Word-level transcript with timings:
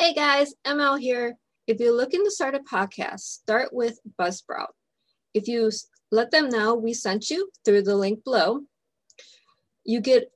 Hey 0.00 0.14
guys, 0.14 0.54
ML 0.64 1.00
here. 1.00 1.36
If 1.66 1.80
you're 1.80 1.92
looking 1.92 2.22
to 2.22 2.30
start 2.30 2.54
a 2.54 2.60
podcast, 2.60 3.18
start 3.18 3.70
with 3.72 3.98
Buzzsprout. 4.16 4.68
If 5.34 5.48
you 5.48 5.72
let 6.12 6.30
them 6.30 6.48
know 6.48 6.76
we 6.76 6.94
sent 6.94 7.30
you 7.30 7.50
through 7.64 7.82
the 7.82 7.96
link 7.96 8.22
below, 8.22 8.60
you 9.84 10.00
get 10.00 10.30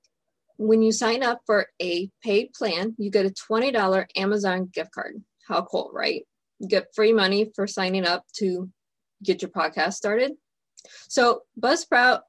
when 0.56 0.82
you 0.82 0.90
sign 0.90 1.22
up 1.22 1.42
for 1.46 1.68
a 1.80 2.10
paid 2.24 2.52
plan, 2.54 2.96
you 2.98 3.08
get 3.08 3.24
a 3.24 3.30
$20 3.30 4.06
Amazon 4.16 4.68
gift 4.74 4.90
card. 4.90 5.22
How 5.46 5.62
cool, 5.62 5.92
right? 5.94 6.26
You 6.58 6.66
get 6.66 6.92
free 6.92 7.12
money 7.12 7.52
for 7.54 7.68
signing 7.68 8.04
up 8.04 8.24
to 8.38 8.68
get 9.22 9.42
your 9.42 9.52
podcast 9.52 9.92
started. 9.92 10.32
So, 11.08 11.42
Buzzsprout 11.58 12.22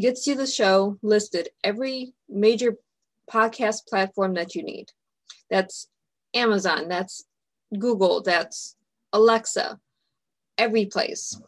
gets 0.00 0.26
you 0.26 0.34
the 0.34 0.46
show 0.46 0.96
listed 1.02 1.50
every 1.62 2.14
major 2.26 2.76
podcast 3.30 3.86
platform 3.86 4.32
that 4.32 4.54
you 4.54 4.62
need. 4.62 4.86
That's 5.50 5.86
Amazon, 6.34 6.88
that's 6.88 7.24
Google, 7.76 8.22
that's 8.22 8.76
Alexa, 9.12 9.78
every 10.58 10.86
place. 10.86 11.40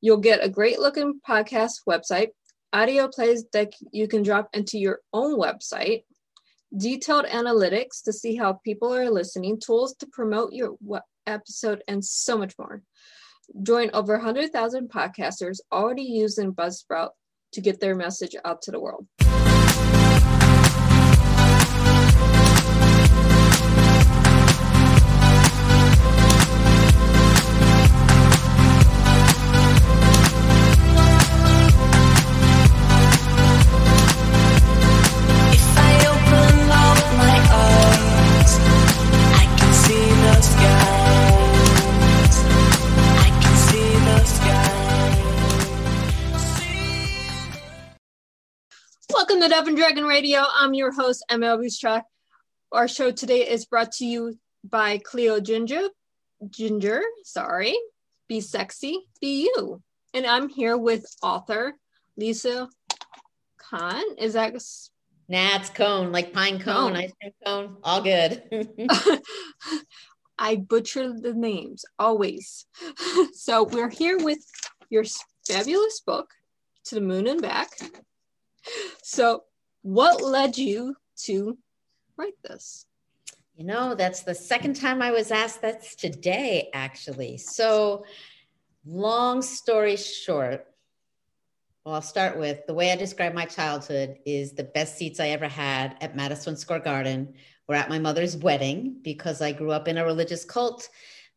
You'll 0.00 0.18
get 0.18 0.44
a 0.44 0.48
great 0.48 0.78
looking 0.78 1.20
podcast 1.26 1.80
website, 1.88 2.28
audio 2.72 3.08
plays 3.08 3.44
that 3.52 3.74
you 3.92 4.08
can 4.08 4.22
drop 4.22 4.48
into 4.54 4.78
your 4.78 5.00
own 5.12 5.38
website, 5.38 6.04
detailed 6.76 7.26
analytics 7.26 8.02
to 8.04 8.12
see 8.12 8.36
how 8.36 8.54
people 8.64 8.94
are 8.94 9.10
listening, 9.10 9.60
tools 9.60 9.94
to 9.96 10.06
promote 10.06 10.52
your 10.52 10.76
episode, 11.26 11.82
and 11.86 12.04
so 12.04 12.38
much 12.38 12.54
more. 12.58 12.82
Join 13.62 13.90
over 13.92 14.14
100,000 14.14 14.88
podcasters 14.88 15.58
already 15.72 16.02
using 16.02 16.54
Buzzsprout 16.54 17.10
to 17.52 17.60
get 17.60 17.80
their 17.80 17.96
message 17.96 18.36
out 18.44 18.62
to 18.62 18.70
the 18.70 18.80
world. 18.80 19.06
Welcome 49.50 49.70
and 49.70 49.78
Dragon 49.78 50.04
Radio. 50.04 50.44
I'm 50.54 50.74
your 50.74 50.92
host, 50.92 51.24
ML 51.28 51.58
Bootstrap. 51.58 52.06
Our 52.70 52.86
show 52.86 53.10
today 53.10 53.48
is 53.48 53.66
brought 53.66 53.90
to 53.94 54.06
you 54.06 54.38
by 54.62 54.98
Chloe 54.98 55.40
Ginger. 55.40 55.88
Ginger, 56.48 57.02
sorry. 57.24 57.76
Be 58.28 58.40
sexy, 58.40 59.08
be 59.20 59.42
you. 59.42 59.82
And 60.14 60.24
I'm 60.24 60.48
here 60.48 60.78
with 60.78 61.04
author 61.20 61.74
Lisa 62.16 62.68
Khan. 63.58 64.04
Is 64.18 64.34
that 64.34 64.52
Nah, 65.28 65.56
it's 65.56 65.70
cone, 65.70 66.12
like 66.12 66.32
pine 66.32 66.60
cone, 66.60 66.92
Cone. 66.92 66.96
ice 66.96 67.12
cream 67.20 67.32
cone, 67.44 67.76
all 67.82 68.02
good. 68.02 68.44
I 70.38 70.56
butcher 70.56 71.12
the 71.12 71.34
names 71.34 71.84
always. 71.98 72.66
so 73.32 73.64
we're 73.64 73.90
here 73.90 74.16
with 74.16 74.46
your 74.90 75.02
fabulous 75.44 76.00
book, 76.06 76.30
To 76.84 76.94
the 76.94 77.00
Moon 77.00 77.26
and 77.26 77.42
Back. 77.42 77.70
So, 79.02 79.44
what 79.82 80.22
led 80.22 80.58
you 80.58 80.96
to 81.24 81.58
write 82.16 82.40
this? 82.42 82.86
you 83.60 83.66
know, 83.66 83.94
that's 83.94 84.22
the 84.22 84.34
second 84.34 84.74
time 84.74 85.02
I 85.02 85.10
was 85.10 85.30
asked. 85.30 85.60
That's 85.60 85.94
today, 85.94 86.70
actually. 86.72 87.36
So, 87.36 88.06
long 88.86 89.42
story 89.42 89.96
short, 89.96 90.66
well, 91.84 91.96
I'll 91.96 92.00
start 92.00 92.38
with 92.38 92.66
the 92.66 92.72
way 92.72 92.90
I 92.90 92.96
describe 92.96 93.34
my 93.34 93.44
childhood 93.44 94.16
is 94.24 94.52
the 94.52 94.64
best 94.64 94.96
seats 94.96 95.20
I 95.20 95.28
ever 95.28 95.46
had 95.46 95.94
at 96.00 96.16
Madison 96.16 96.56
Square 96.56 96.80
Garden 96.80 97.34
were 97.68 97.74
at 97.74 97.90
my 97.90 97.98
mother's 97.98 98.34
wedding 98.34 98.96
because 99.02 99.42
I 99.42 99.52
grew 99.52 99.72
up 99.72 99.88
in 99.88 99.98
a 99.98 100.06
religious 100.06 100.42
cult, 100.42 100.88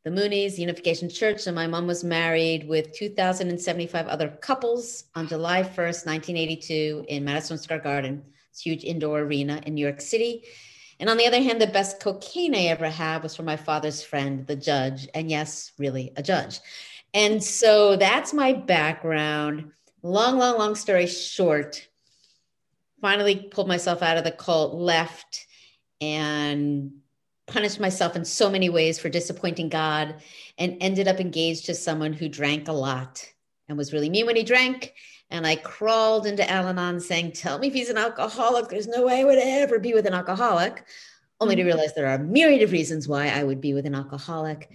the 0.03 0.09
Moonies 0.09 0.57
Unification 0.57 1.09
Church, 1.09 1.47
and 1.47 1.55
my 1.55 1.65
mom 1.65 1.87
was 1.87 2.03
married 2.03 2.67
with 2.67 2.91
2,075 2.93 4.07
other 4.07 4.27
couples 4.41 5.05
on 5.15 5.27
July 5.27 5.63
1st, 5.63 6.05
1982, 6.05 7.05
in 7.07 7.23
Madison 7.23 7.57
Square 7.57 7.79
Garden. 7.79 8.21
It's 8.51 8.59
huge 8.59 8.83
indoor 8.83 9.19
arena 9.19 9.61
in 9.65 9.75
New 9.75 9.81
York 9.81 10.01
City. 10.01 10.43
And 10.99 11.09
on 11.09 11.15
the 11.15 11.25
other 11.25 11.41
hand, 11.41 11.61
the 11.61 11.67
best 11.67 12.01
cocaine 12.01 12.53
I 12.53 12.65
ever 12.65 12.89
had 12.89 13.23
was 13.23 13.33
from 13.33 13.45
my 13.45 13.55
father's 13.55 14.03
friend, 14.03 14.45
the 14.45 14.57
judge. 14.57 15.07
And 15.13 15.29
yes, 15.29 15.71
really 15.77 16.11
a 16.17 16.23
judge. 16.23 16.59
And 17.13 17.41
so 17.41 17.95
that's 17.95 18.33
my 18.33 18.51
background. 18.51 19.71
Long, 20.01 20.37
long, 20.37 20.57
long 20.57 20.75
story 20.75 21.07
short, 21.07 21.87
finally 22.99 23.47
pulled 23.51 23.69
myself 23.69 24.01
out 24.01 24.17
of 24.17 24.25
the 24.25 24.31
cult, 24.31 24.73
left, 24.75 25.47
and 26.01 26.91
punished 27.47 27.79
myself 27.79 28.15
in 28.15 28.25
so 28.25 28.49
many 28.49 28.69
ways 28.69 28.99
for 28.99 29.09
disappointing 29.09 29.69
God, 29.69 30.15
and 30.57 30.77
ended 30.81 31.07
up 31.07 31.19
engaged 31.19 31.65
to 31.65 31.75
someone 31.75 32.13
who 32.13 32.29
drank 32.29 32.67
a 32.67 32.73
lot 32.73 33.27
and 33.67 33.77
was 33.77 33.93
really 33.93 34.09
mean 34.09 34.25
when 34.25 34.35
he 34.35 34.43
drank. 34.43 34.93
And 35.29 35.47
I 35.47 35.55
crawled 35.55 36.27
into 36.27 36.49
Al 36.49 36.67
Anon 36.67 36.99
saying, 36.99 37.31
Tell 37.31 37.57
me 37.57 37.67
if 37.67 37.73
he's 37.73 37.89
an 37.89 37.97
alcoholic. 37.97 38.69
There's 38.69 38.87
no 38.87 39.05
way 39.05 39.21
I 39.21 39.23
would 39.23 39.39
ever 39.39 39.79
be 39.79 39.93
with 39.93 40.05
an 40.05 40.13
alcoholic, 40.13 40.85
only 41.39 41.55
to 41.55 41.63
realize 41.63 41.93
there 41.93 42.07
are 42.07 42.15
a 42.15 42.19
myriad 42.19 42.61
of 42.61 42.71
reasons 42.71 43.07
why 43.07 43.29
I 43.29 43.43
would 43.43 43.59
be 43.59 43.73
with 43.73 43.85
an 43.85 43.95
alcoholic. 43.95 44.69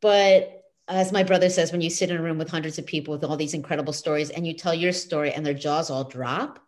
But 0.00 0.64
as 0.88 1.12
my 1.12 1.22
brother 1.22 1.50
says, 1.50 1.70
when 1.70 1.82
you 1.82 1.90
sit 1.90 2.10
in 2.10 2.16
a 2.16 2.22
room 2.22 2.38
with 2.38 2.50
hundreds 2.50 2.78
of 2.78 2.86
people 2.86 3.12
with 3.12 3.24
all 3.24 3.36
these 3.36 3.52
incredible 3.52 3.92
stories 3.92 4.30
and 4.30 4.46
you 4.46 4.54
tell 4.54 4.72
your 4.72 4.92
story 4.92 5.32
and 5.32 5.44
their 5.44 5.54
jaws 5.54 5.90
all 5.90 6.04
drop, 6.04 6.58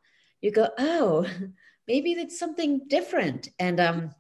you 0.43 0.51
go, 0.51 0.69
Oh, 0.79 1.27
maybe 1.89 2.15
that's 2.15 2.39
something 2.39 2.83
different. 2.89 3.49
And 3.59 3.81
um, 3.81 4.15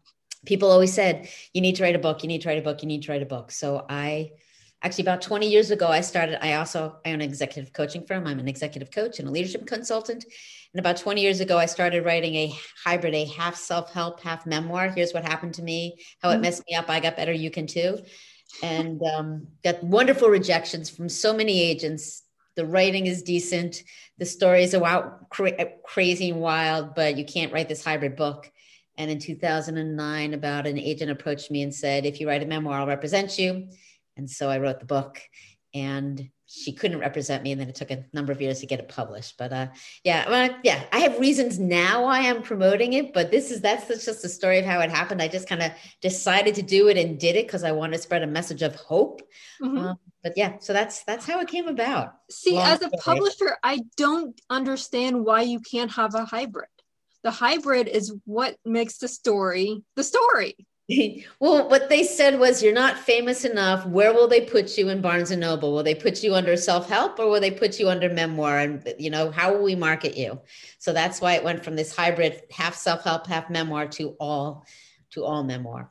people 0.46 0.70
always 0.70 0.92
said, 0.92 1.28
You 1.52 1.60
need 1.60 1.76
to 1.76 1.82
write 1.82 1.96
a 1.96 2.00
book, 2.00 2.22
you 2.22 2.28
need 2.28 2.42
to 2.42 2.48
write 2.48 2.58
a 2.58 2.62
book, 2.62 2.82
you 2.82 2.88
need 2.88 3.02
to 3.02 3.12
write 3.12 3.22
a 3.22 3.26
book. 3.26 3.50
So 3.50 3.84
I 3.88 4.32
actually 4.82 5.02
about 5.02 5.20
20 5.20 5.46
years 5.46 5.70
ago 5.70 5.88
i 5.88 6.00
started 6.00 6.42
i 6.42 6.54
also 6.54 6.96
i 7.04 7.10
own 7.10 7.16
an 7.16 7.20
executive 7.20 7.70
coaching 7.72 8.06
firm. 8.06 8.26
I'm 8.26 8.38
an 8.38 8.48
executive 8.48 8.90
coach 8.90 9.18
and 9.18 9.28
a 9.28 9.30
leadership 9.30 9.66
consultant. 9.66 10.24
And 10.72 10.80
about 10.80 10.96
20 10.96 11.20
years 11.20 11.40
ago 11.40 11.58
i 11.58 11.66
started 11.66 12.04
writing 12.04 12.34
a 12.34 12.54
hybrid 12.82 13.14
a 13.14 13.26
half 13.26 13.56
self-help 13.56 14.20
half 14.20 14.46
memoir. 14.46 14.88
Here's 14.88 15.12
what 15.12 15.22
happened 15.24 15.54
to 15.54 15.62
me 15.62 15.98
how 16.22 16.30
it 16.30 16.36
Mhm. 16.38 16.42
messed 16.42 16.62
me 16.68 16.74
up. 16.76 16.88
I 16.88 17.00
got 17.00 17.16
better 17.16 17.32
you 17.32 17.50
can 17.50 17.66
too. 17.66 17.98
And 18.62 19.00
um, 19.02 19.48
got 19.62 19.82
wonderful 19.84 20.28
rejections 20.28 20.90
from 20.90 21.08
so 21.08 21.32
many 21.34 21.60
agents. 21.62 22.22
The 22.56 22.66
writing 22.66 23.06
is 23.06 23.22
decent. 23.22 23.82
The 24.18 24.26
stories 24.26 24.74
are 24.74 24.84
out 24.84 25.28
cra- 25.30 25.72
crazy 25.84 26.30
and 26.30 26.40
wild 26.40 26.94
but 26.94 27.16
you 27.18 27.24
can't 27.24 27.52
write 27.52 27.68
this 27.68 27.84
hybrid 27.84 28.16
book 28.16 28.50
and 29.00 29.10
in 29.10 29.18
2009 29.18 30.34
about 30.34 30.66
an 30.66 30.78
agent 30.78 31.10
approached 31.10 31.50
me 31.50 31.62
and 31.62 31.74
said 31.74 32.06
if 32.06 32.20
you 32.20 32.28
write 32.28 32.42
a 32.42 32.47
memoir 32.47 32.80
i'll 32.80 32.86
represent 32.86 33.38
you 33.38 33.68
and 34.20 34.30
so 34.30 34.50
I 34.50 34.58
wrote 34.58 34.80
the 34.80 34.86
book 34.86 35.20
and 35.72 36.28
she 36.47 36.72
couldn't 36.72 36.98
represent 36.98 37.42
me. 37.42 37.52
And 37.52 37.60
then 37.60 37.68
it 37.68 37.76
took 37.76 37.91
a 37.91 38.04
number 38.12 38.32
of 38.32 38.42
years 38.42 38.60
to 38.60 38.66
get 38.66 38.80
it 38.80 38.88
published. 38.88 39.38
But 39.38 39.52
uh, 39.52 39.68
yeah, 40.04 40.28
well, 40.28 40.50
yeah, 40.62 40.82
I 40.92 40.98
have 41.00 41.18
reasons 41.18 41.58
now 41.58 42.04
why 42.04 42.28
I'm 42.28 42.42
promoting 42.42 42.94
it, 42.94 43.14
but 43.14 43.30
this 43.30 43.50
is, 43.50 43.60
that's 43.60 43.86
just 43.86 44.20
the 44.20 44.28
story 44.28 44.58
of 44.58 44.66
how 44.66 44.80
it 44.80 44.91
happened. 44.91 45.22
I 45.22 45.28
just 45.28 45.48
kind 45.48 45.62
of 45.62 45.72
decided 46.03 46.56
to 46.56 46.62
do 46.62 46.88
it 46.88 46.98
and 46.98 47.18
did 47.18 47.36
it 47.36 47.46
because 47.46 47.64
I 47.64 47.72
wanted 47.72 47.96
to 47.96 48.03
spread 48.03 48.22
a 48.22 48.26
message 48.26 48.62
of 48.62 48.74
hope. 48.74 49.22
Mhm. 49.62 49.78
Um, 49.78 49.96
but 50.22 50.34
yeah, 50.36 50.58
so 50.58 50.74
that's, 50.74 51.03
that's 51.04 51.24
how 51.24 51.41
it 51.41 51.48
came 51.48 51.66
about. 51.66 52.14
See, 52.30 52.53
long 52.53 52.66
as 52.66 52.82
a 52.82 52.91
publisher, 52.91 53.56
I 53.62 53.80
don't 53.96 54.38
understand 54.50 55.24
why 55.24 55.42
you 55.42 55.60
can't 55.60 55.92
have 55.92 56.14
a 56.14 56.26
hybrid. 56.26 56.68
The 57.22 57.30
hybrid 57.30 57.88
is 57.88 58.14
what 58.24 58.56
makes 58.64 58.98
the 58.98 59.08
story 59.08 59.82
the 59.96 60.04
story. 60.04 60.56
well, 61.40 61.68
what 61.68 61.88
they 61.88 62.02
said 62.02 62.38
was, 62.38 62.62
you're 62.62 62.72
not 62.72 62.98
famous 62.98 63.44
enough. 63.44 63.86
Where 63.86 64.12
will 64.12 64.28
they 64.28 64.40
put 64.40 64.76
you 64.76 64.88
in 64.88 65.00
Barnes 65.00 65.30
and 65.30 65.40
Noble? 65.40 65.72
Will 65.72 65.82
they 65.82 65.94
put 65.94 66.22
you 66.22 66.34
under 66.34 66.56
self 66.56 66.88
help 66.88 67.18
or 67.18 67.28
will 67.28 67.40
they 67.40 67.50
put 67.50 67.78
you 67.78 67.88
under 67.88 68.08
memoir? 68.08 68.58
And, 68.58 68.94
you 68.98 69.10
know, 69.10 69.30
how 69.30 69.52
will 69.52 69.62
we 69.62 69.74
market 69.74 70.16
you? 70.16 70.40
So 70.78 70.92
that's 70.92 71.20
why 71.20 71.34
it 71.34 71.44
went 71.44 71.64
from 71.64 71.76
this 71.76 71.94
hybrid 71.94 72.42
half 72.50 72.74
self 72.74 73.04
help, 73.04 73.26
half 73.26 73.50
memoir 73.50 73.86
to 73.88 74.16
all, 74.20 74.66
to 75.10 75.24
all 75.24 75.44
memoir. 75.44 75.90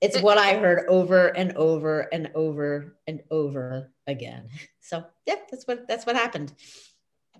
it's 0.00 0.20
what 0.20 0.38
I 0.38 0.56
heard 0.56 0.86
over 0.88 1.28
and 1.28 1.52
over 1.56 2.00
and 2.00 2.30
over 2.34 2.96
and 3.06 3.22
over 3.30 3.90
again. 4.06 4.48
So 4.80 5.04
yeah, 5.26 5.36
that's 5.50 5.66
what 5.66 5.88
that's 5.88 6.06
what 6.06 6.16
happened. 6.16 6.52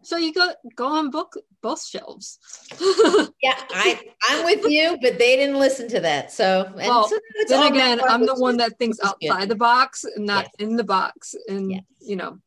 So 0.07 0.17
you 0.17 0.33
go 0.33 0.53
go 0.77 0.87
on 0.87 1.11
book 1.11 1.35
both 1.63 1.85
shelves. 1.85 2.39
Yeah, 3.43 3.61
I 3.71 4.01
I'm 4.29 4.45
with 4.45 4.65
you, 4.67 4.97
but 5.03 5.19
they 5.19 5.37
didn't 5.37 5.59
listen 5.59 5.89
to 5.91 6.01
that. 6.01 6.33
So, 6.33 6.65
and 6.65 6.89
Well, 6.89 7.07
so 7.07 7.19
then 7.49 7.71
again, 7.71 8.01
I'm 8.09 8.25
the 8.25 8.35
one 8.35 8.57
that 8.57 8.79
thinks 8.79 8.99
good. 8.99 9.09
outside 9.09 9.49
the 9.51 9.55
box 9.57 10.05
and 10.05 10.25
not 10.25 10.45
Yes. 10.45 10.55
in 10.59 10.77
the 10.77 10.85
box. 10.85 11.35
And 11.47 11.71
Yes. 11.71 11.83
you 12.01 12.17
know, 12.17 12.39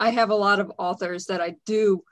I 0.00 0.10
have 0.10 0.30
a 0.30 0.34
lot 0.34 0.58
of 0.60 0.72
authors 0.76 1.26
that 1.26 1.40
I 1.40 1.54
do. 1.64 2.02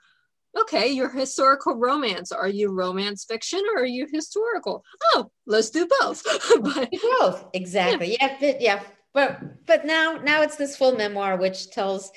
Okay, 0.57 0.87
you're 0.87 1.09
historical 1.11 1.75
romance. 1.75 2.31
Are 2.31 2.47
you 2.47 2.71
romance 2.71 3.25
fiction 3.25 3.61
or 3.75 3.81
are 3.81 3.85
you 3.85 4.07
historical? 4.11 4.85
Oh, 5.13 5.29
let's 5.45 5.69
do 5.69 5.85
both. 5.99 6.23
but 6.61 6.89
growth 7.01 7.45
exactly 7.53 8.15
yeah 8.19 8.37
but 8.39 8.61
yeah 8.61 8.81
but 9.13 9.65
but 9.67 9.85
now 9.85 10.17
now 10.23 10.41
it's 10.43 10.55
this 10.55 10.77
full 10.77 10.95
memoir 10.95 11.35
which 11.37 11.69
tells 11.71 12.09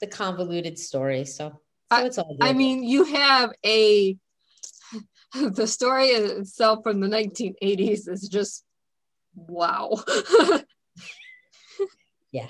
the 0.00 0.06
convoluted 0.08 0.76
story 0.78 1.24
so 1.24 1.61
so 2.12 2.22
all. 2.22 2.36
I 2.40 2.52
mean, 2.52 2.82
you 2.82 3.04
have 3.04 3.52
a 3.64 4.16
the 5.34 5.66
story 5.66 6.06
itself 6.06 6.80
from 6.82 7.00
the 7.00 7.08
1980s 7.08 8.08
is 8.08 8.28
just 8.30 8.64
wow. 9.34 10.02
Yeah. 12.32 12.48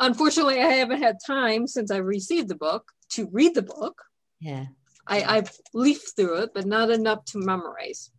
Unfortunately, 0.00 0.60
I 0.60 0.72
haven't 0.72 1.00
had 1.00 1.18
time 1.24 1.66
since 1.66 1.90
I 1.90 1.98
received 1.98 2.48
the 2.48 2.56
book 2.56 2.90
to 3.10 3.28
read 3.32 3.54
the 3.54 3.62
book. 3.62 4.02
yeah 4.40 4.66
I, 5.06 5.36
I've 5.36 5.50
leafed 5.74 6.14
through 6.16 6.42
it, 6.42 6.50
but 6.54 6.66
not 6.66 6.90
enough 6.90 7.24
to 7.26 7.38
memorize. 7.38 8.10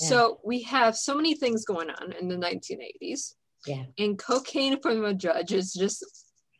Yeah. 0.00 0.08
So 0.08 0.40
we 0.44 0.62
have 0.62 0.96
so 0.96 1.14
many 1.14 1.34
things 1.34 1.64
going 1.64 1.90
on 1.90 2.12
in 2.12 2.28
the 2.28 2.36
1980s. 2.36 3.34
Yeah. 3.66 3.84
And 3.98 4.18
cocaine 4.18 4.80
from 4.80 5.04
a 5.04 5.14
judge 5.14 5.52
is 5.52 5.72
just 5.72 6.04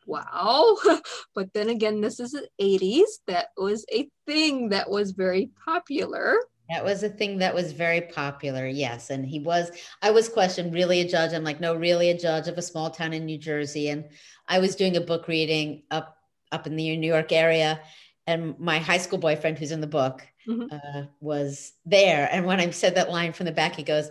wow. 0.05 0.77
but 1.35 1.53
then 1.53 1.69
again, 1.69 2.01
this 2.01 2.19
is 2.19 2.31
the 2.31 2.47
80s. 2.61 3.19
That 3.27 3.47
was 3.57 3.85
a 3.91 4.07
thing 4.25 4.69
that 4.69 4.89
was 4.89 5.11
very 5.11 5.49
popular. 5.65 6.37
that 6.69 6.83
was 6.83 7.03
a 7.03 7.09
thing 7.09 7.37
that 7.39 7.53
was 7.53 7.73
very 7.73 8.01
popular 8.01 8.65
yes 8.65 9.11
and 9.11 9.23
he 9.23 9.39
was 9.39 9.69
i 10.01 10.09
was 10.09 10.27
questioned 10.27 10.73
really 10.73 10.99
a 11.01 11.07
judge 11.07 11.31
i'm 11.31 11.43
like 11.43 11.59
no 11.61 11.75
really 11.75 12.09
a 12.09 12.17
judge 12.17 12.47
of 12.47 12.57
a 12.57 12.61
small 12.63 12.89
town 12.89 13.13
in 13.13 13.23
new 13.23 13.37
jersey 13.37 13.89
and 13.89 14.03
i 14.47 14.57
was 14.57 14.75
doing 14.75 14.97
a 14.97 15.01
book 15.11 15.27
reading 15.27 15.83
up 15.91 16.17
up 16.51 16.65
in 16.65 16.75
the 16.75 16.97
new 16.97 17.07
york 17.07 17.31
area 17.31 17.79
and 18.25 18.57
my 18.57 18.79
high 18.79 18.97
school 18.97 19.19
boyfriend 19.19 19.59
who's 19.59 19.71
in 19.71 19.79
the 19.81 19.95
book 20.01 20.25
Mhm. 20.49 20.67
uh, 20.71 21.03
was 21.21 21.73
there 21.85 22.27
and 22.31 22.45
when 22.47 22.59
i 22.59 22.67
said 22.71 22.95
that 22.95 23.11
line 23.11 23.31
from 23.33 23.45
the 23.45 23.51
back 23.61 23.75
he 23.75 23.83
goes 23.83 24.09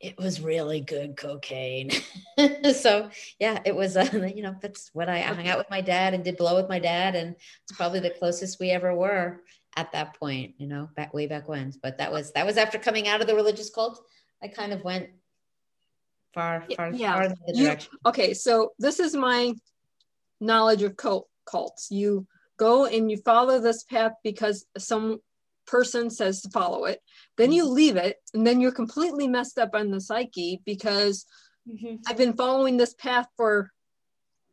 it 0.00 0.16
was 0.16 0.40
really 0.40 0.80
good 0.80 1.16
cocaine 1.16 1.90
so 2.72 3.10
yeah 3.38 3.58
it 3.64 3.74
was 3.74 3.96
uh, 3.96 4.30
you 4.34 4.42
know 4.42 4.54
that's 4.60 4.90
what 4.92 5.08
i 5.08 5.20
hung 5.20 5.48
out 5.48 5.58
with 5.58 5.70
my 5.70 5.80
dad 5.80 6.14
and 6.14 6.24
did 6.24 6.36
blow 6.36 6.56
with 6.56 6.68
my 6.68 6.78
dad 6.78 7.14
and 7.14 7.34
it's 7.34 7.76
probably 7.76 8.00
the 8.00 8.10
closest 8.10 8.60
we 8.60 8.70
ever 8.70 8.94
were 8.94 9.42
at 9.76 9.90
that 9.92 10.18
point 10.18 10.54
you 10.58 10.66
know 10.66 10.88
back 10.96 11.12
way 11.12 11.26
back 11.26 11.48
when 11.48 11.72
but 11.82 11.98
that 11.98 12.12
was 12.12 12.32
that 12.32 12.46
was 12.46 12.56
after 12.56 12.78
coming 12.78 13.08
out 13.08 13.20
of 13.20 13.26
the 13.26 13.34
religious 13.34 13.70
cult 13.70 14.00
i 14.42 14.48
kind 14.48 14.72
of 14.72 14.82
went 14.84 15.08
far 16.34 16.64
far 16.76 16.92
yeah. 16.92 17.14
far 17.14 17.24
in 17.24 17.34
the 17.46 17.54
You- 17.54 17.76
Okay, 18.06 18.34
so 18.34 18.72
this 18.78 19.00
is 19.00 19.14
my 19.14 19.54
knowledge 20.40 20.82
of 20.82 20.96
cult 20.96 21.28
cults. 21.46 21.90
You 21.90 22.26
go 22.58 22.86
and 22.86 23.10
you 23.10 23.16
follow 23.18 23.60
this 23.60 23.84
path 23.84 24.12
because 24.22 24.66
some 24.76 25.20
person 25.68 26.10
says 26.10 26.40
to 26.42 26.50
follow 26.50 26.84
it. 26.86 27.00
Then 27.36 27.52
you 27.52 27.68
leave 27.68 27.96
it, 27.96 28.16
and 28.34 28.46
then 28.46 28.60
you're 28.60 28.72
completely 28.72 29.28
messed 29.28 29.58
up 29.58 29.70
on 29.74 29.90
the 29.90 30.00
psyche 30.00 30.60
because 30.64 31.26
Mhm. 31.68 32.00
I've 32.06 32.16
been 32.16 32.36
following 32.36 32.76
this 32.76 32.94
path 32.94 33.28
for 33.36 33.70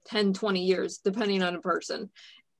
10, 0.05 0.33
20 0.33 0.63
years, 0.63 0.99
depending 0.99 1.41
on 1.41 1.55
a 1.55 1.61
person. 1.61 2.11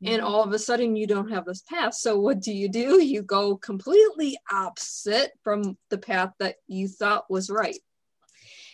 And 0.04 0.22
Mhm. 0.22 0.25
all 0.25 0.44
of 0.44 0.52
a 0.52 0.60
sudden, 0.60 0.96
you 0.96 1.07
don't 1.07 1.30
have 1.31 1.46
this 1.46 1.62
path. 1.62 1.94
So, 1.94 2.19
what 2.19 2.40
do 2.40 2.52
you 2.52 2.69
do? 2.69 3.02
You 3.02 3.22
go 3.22 3.56
completely 3.57 4.38
opposite 4.52 5.31
from 5.44 5.78
the 5.90 5.98
path 5.98 6.31
that 6.40 6.57
you 6.68 6.88
thought 6.88 7.30
was 7.30 7.50
right. 7.50 7.80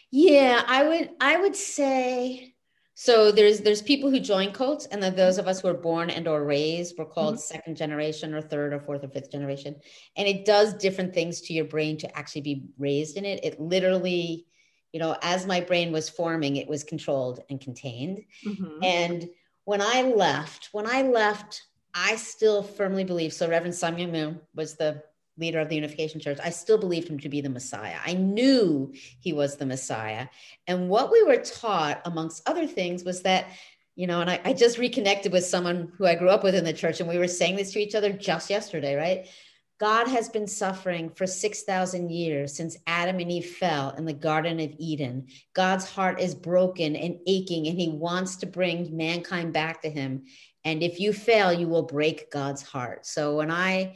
Yeah, 0.09 0.63
I 0.67 0.87
would 0.87 1.11
I 1.21 1.37
would 1.37 1.55
say 1.55 2.50
so 3.01 3.31
there's 3.31 3.61
there's 3.61 3.81
people 3.81 4.11
who 4.11 4.19
join 4.19 4.51
cults 4.51 4.85
and 4.91 5.01
then 5.01 5.15
those 5.15 5.39
of 5.39 5.47
us 5.47 5.61
who 5.61 5.67
are 5.67 5.73
born 5.89 6.11
and 6.11 6.27
or 6.27 6.43
raised 6.45 6.93
we're 6.97 7.05
called 7.05 7.39
second 7.39 7.75
generation 7.75 8.33
or 8.35 8.41
third 8.41 8.73
or 8.73 8.79
fourth 8.79 9.03
or 9.03 9.07
fifth 9.07 9.31
generation 9.31 9.75
and 10.17 10.27
it 10.27 10.45
does 10.45 10.75
different 10.75 11.11
things 11.11 11.41
to 11.41 11.51
your 11.53 11.65
brain 11.65 11.97
to 11.97 12.07
actually 12.15 12.41
be 12.41 12.65
raised 12.77 13.17
in 13.17 13.25
it 13.25 13.43
it 13.43 13.59
literally 13.59 14.45
you 14.93 14.99
know 14.99 15.15
as 15.23 15.47
my 15.47 15.59
brain 15.59 15.91
was 15.91 16.09
forming 16.09 16.57
it 16.57 16.67
was 16.67 16.83
controlled 16.83 17.39
and 17.49 17.59
contained 17.59 18.19
Mhm. 18.45 18.77
and 18.83 19.29
when 19.65 19.81
I 19.81 20.01
left, 20.01 20.69
when 20.71 20.87
I 20.87 21.03
left, 21.03 21.61
I 21.93 22.15
still 22.15 22.63
firmly 22.63 23.03
believe. 23.03 23.33
So 23.33 23.47
Reverend 23.47 23.75
Sun 23.75 23.95
Myung 23.95 24.11
Moon 24.11 24.41
was 24.55 24.75
the 24.75 25.03
leader 25.41 25.59
of 25.59 25.67
the 25.67 25.75
Unification 25.75 26.21
Church. 26.21 26.37
I 26.41 26.51
still 26.51 26.77
believed 26.77 27.09
him 27.09 27.19
to 27.19 27.29
be 27.29 27.41
the 27.41 27.49
Messiah. 27.49 27.97
I 28.05 28.13
knew 28.13 28.93
he 29.19 29.33
was 29.33 29.57
the 29.57 29.65
Messiah. 29.65 30.27
And 30.67 30.87
what 30.87 31.11
we 31.11 31.23
were 31.23 31.37
taught, 31.37 32.01
amongst 32.05 32.47
other 32.47 32.65
things, 32.65 33.03
was 33.03 33.23
that, 33.23 33.47
you 33.95 34.07
know, 34.07 34.21
and 34.21 34.29
I, 34.29 34.39
I 34.45 34.53
just 34.53 34.77
reconnected 34.77 35.33
with 35.33 35.43
someone 35.43 35.91
who 35.97 36.05
I 36.05 36.15
grew 36.15 36.29
up 36.29 36.43
with 36.43 36.55
in 36.55 36.63
the 36.63 36.71
church, 36.71 37.01
and 37.01 37.09
we 37.09 37.17
were 37.17 37.27
saying 37.27 37.57
this 37.57 37.73
to 37.73 37.79
each 37.79 37.95
other 37.95 38.13
just 38.13 38.49
yesterday, 38.49 38.95
right? 38.95 39.27
God 39.81 40.07
has 40.07 40.29
been 40.29 40.45
suffering 40.45 41.09
for 41.09 41.25
6,000 41.25 42.11
years 42.11 42.55
since 42.55 42.77
Adam 42.85 43.17
and 43.19 43.31
Eve 43.31 43.47
fell 43.47 43.89
in 43.97 44.05
the 44.05 44.13
Garden 44.13 44.59
of 44.59 44.71
Eden. 44.77 45.25
God's 45.55 45.89
heart 45.89 46.21
is 46.21 46.35
broken 46.35 46.95
and 46.95 47.17
aching, 47.25 47.65
and 47.67 47.79
He 47.79 47.89
wants 47.89 48.35
to 48.37 48.45
bring 48.45 48.95
mankind 48.95 49.53
back 49.53 49.81
to 49.81 49.89
Him. 49.89 50.25
And 50.63 50.83
if 50.83 50.99
you 50.99 51.13
fail, 51.13 51.51
you 51.51 51.67
will 51.67 51.81
break 51.81 52.29
God's 52.29 52.61
heart. 52.61 53.07
So 53.07 53.37
when 53.37 53.49
I, 53.49 53.95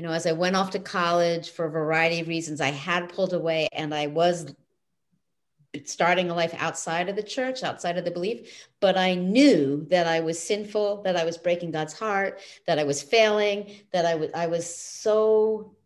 you 0.00 0.06
know, 0.06 0.12
as 0.14 0.26
I 0.26 0.32
went 0.32 0.56
off 0.56 0.70
to 0.70 0.78
college 0.78 1.50
for 1.50 1.66
a 1.66 1.70
variety 1.70 2.20
of 2.20 2.26
reasons, 2.26 2.62
I 2.62 2.70
had 2.70 3.10
pulled 3.10 3.34
away 3.34 3.68
and 3.70 3.94
I 3.94 4.06
was 4.06 4.54
starting 5.84 6.30
a 6.30 6.34
life 6.34 6.54
outside 6.56 7.10
of 7.10 7.16
the 7.16 7.22
church, 7.22 7.62
outside 7.62 7.98
of 7.98 8.06
the 8.06 8.10
belief. 8.10 8.66
But 8.80 8.96
I 8.96 9.14
knew 9.14 9.86
that 9.90 10.06
I 10.06 10.20
was 10.20 10.42
sinful, 10.42 11.02
that 11.02 11.16
I 11.16 11.26
was 11.26 11.36
breaking 11.36 11.72
God's 11.72 11.92
heart, 11.92 12.40
that 12.66 12.78
I 12.78 12.84
was 12.84 13.02
failing, 13.02 13.72
that 13.92 14.06
I 14.06 14.14
was 14.14 14.30
I 14.34 14.46
was 14.46 14.74
so 14.74 15.76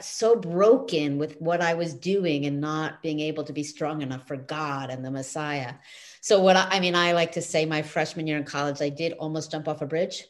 so 0.00 0.34
broken 0.36 1.18
with 1.18 1.38
what 1.38 1.60
I 1.60 1.74
was 1.74 1.92
doing 1.92 2.46
and 2.46 2.62
not 2.62 3.02
being 3.02 3.20
able 3.20 3.44
to 3.44 3.52
be 3.52 3.62
strong 3.62 4.00
enough 4.00 4.26
for 4.26 4.36
God 4.38 4.88
and 4.88 5.04
the 5.04 5.10
Messiah. 5.10 5.74
So 6.22 6.40
what 6.40 6.56
I, 6.56 6.66
I 6.70 6.80
mean, 6.80 6.94
I 6.94 7.12
like 7.12 7.32
to 7.32 7.42
say 7.42 7.66
my 7.66 7.82
freshman 7.82 8.26
year 8.26 8.38
in 8.38 8.44
college, 8.44 8.80
I 8.80 8.88
did 8.88 9.12
almost 9.18 9.50
jump 9.50 9.68
off 9.68 9.82
a 9.82 9.86
bridge. 9.86 10.24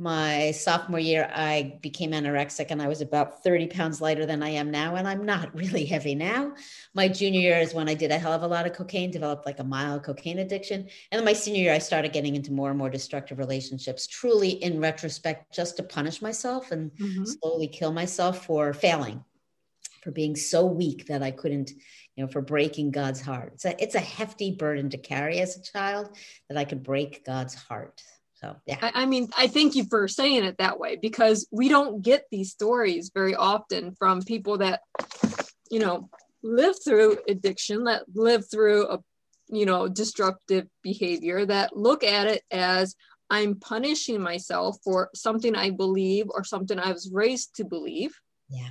My 0.00 0.52
sophomore 0.52 1.00
year, 1.00 1.28
I 1.34 1.76
became 1.82 2.12
anorexic 2.12 2.66
and 2.70 2.80
I 2.80 2.86
was 2.86 3.00
about 3.00 3.42
30 3.42 3.66
pounds 3.66 4.00
lighter 4.00 4.26
than 4.26 4.44
I 4.44 4.50
am 4.50 4.70
now. 4.70 4.94
And 4.94 5.08
I'm 5.08 5.26
not 5.26 5.52
really 5.56 5.84
heavy 5.84 6.14
now. 6.14 6.54
My 6.94 7.08
junior 7.08 7.40
year 7.40 7.58
is 7.58 7.74
when 7.74 7.88
I 7.88 7.94
did 7.94 8.12
a 8.12 8.18
hell 8.18 8.32
of 8.32 8.44
a 8.44 8.46
lot 8.46 8.64
of 8.64 8.74
cocaine, 8.74 9.10
developed 9.10 9.44
like 9.44 9.58
a 9.58 9.64
mild 9.64 10.04
cocaine 10.04 10.38
addiction. 10.38 10.82
And 11.10 11.18
then 11.18 11.24
my 11.24 11.32
senior 11.32 11.62
year, 11.62 11.74
I 11.74 11.78
started 11.78 12.12
getting 12.12 12.36
into 12.36 12.52
more 12.52 12.70
and 12.70 12.78
more 12.78 12.90
destructive 12.90 13.38
relationships, 13.38 14.06
truly 14.06 14.50
in 14.50 14.78
retrospect, 14.78 15.52
just 15.52 15.76
to 15.78 15.82
punish 15.82 16.22
myself 16.22 16.70
and 16.70 16.92
Mhm. 16.92 17.26
slowly 17.26 17.66
kill 17.66 17.92
myself 17.92 18.46
for 18.46 18.72
failing, 18.72 19.24
for 20.04 20.12
being 20.12 20.36
so 20.36 20.64
weak 20.64 21.08
that 21.08 21.24
I 21.24 21.32
couldn't, 21.32 21.72
you 22.14 22.24
know, 22.24 22.28
for 22.28 22.40
breaking 22.40 22.92
God's 22.92 23.20
heart. 23.20 23.54
It's 23.54 23.64
a, 23.64 23.82
it's 23.82 23.96
a 23.96 24.00
hefty 24.00 24.52
burden 24.52 24.90
to 24.90 24.98
carry 24.98 25.40
as 25.40 25.56
a 25.56 25.62
child 25.62 26.16
that 26.48 26.56
I 26.56 26.64
could 26.64 26.84
break 26.84 27.24
God's 27.24 27.56
heart. 27.56 28.00
So, 28.40 28.56
yeah. 28.66 28.78
I, 28.80 29.02
I 29.02 29.06
mean, 29.06 29.28
I 29.36 29.48
thank 29.48 29.74
you 29.74 29.84
for 29.84 30.06
saying 30.06 30.44
it 30.44 30.58
that 30.58 30.78
way 30.78 30.96
because 30.96 31.48
we 31.50 31.68
don't 31.68 32.02
get 32.02 32.24
these 32.30 32.52
stories 32.52 33.10
very 33.12 33.34
often 33.34 33.94
from 33.98 34.22
people 34.22 34.58
that, 34.58 34.82
you 35.70 35.80
know, 35.80 36.08
live 36.42 36.76
through 36.84 37.18
addiction, 37.28 37.84
that 37.84 38.04
live 38.14 38.48
through 38.48 38.88
a, 38.88 38.98
you 39.48 39.66
know, 39.66 39.88
destructive 39.88 40.68
behavior, 40.82 41.44
that 41.46 41.76
look 41.76 42.04
at 42.04 42.28
it 42.28 42.42
as 42.52 42.94
I'm 43.28 43.56
punishing 43.56 44.20
myself 44.20 44.78
for 44.84 45.10
something 45.14 45.56
I 45.56 45.70
believe 45.70 46.26
or 46.30 46.44
something 46.44 46.78
I 46.78 46.92
was 46.92 47.10
raised 47.12 47.56
to 47.56 47.64
believe. 47.64 48.14
Yeah. 48.48 48.70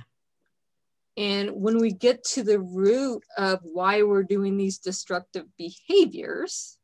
And 1.18 1.50
when 1.50 1.78
we 1.78 1.92
get 1.92 2.24
to 2.24 2.42
the 2.42 2.60
root 2.60 3.22
of 3.36 3.58
why 3.62 4.02
we're 4.02 4.22
doing 4.22 4.56
these 4.56 4.78
destructive 4.78 5.44
behaviors, 5.58 6.77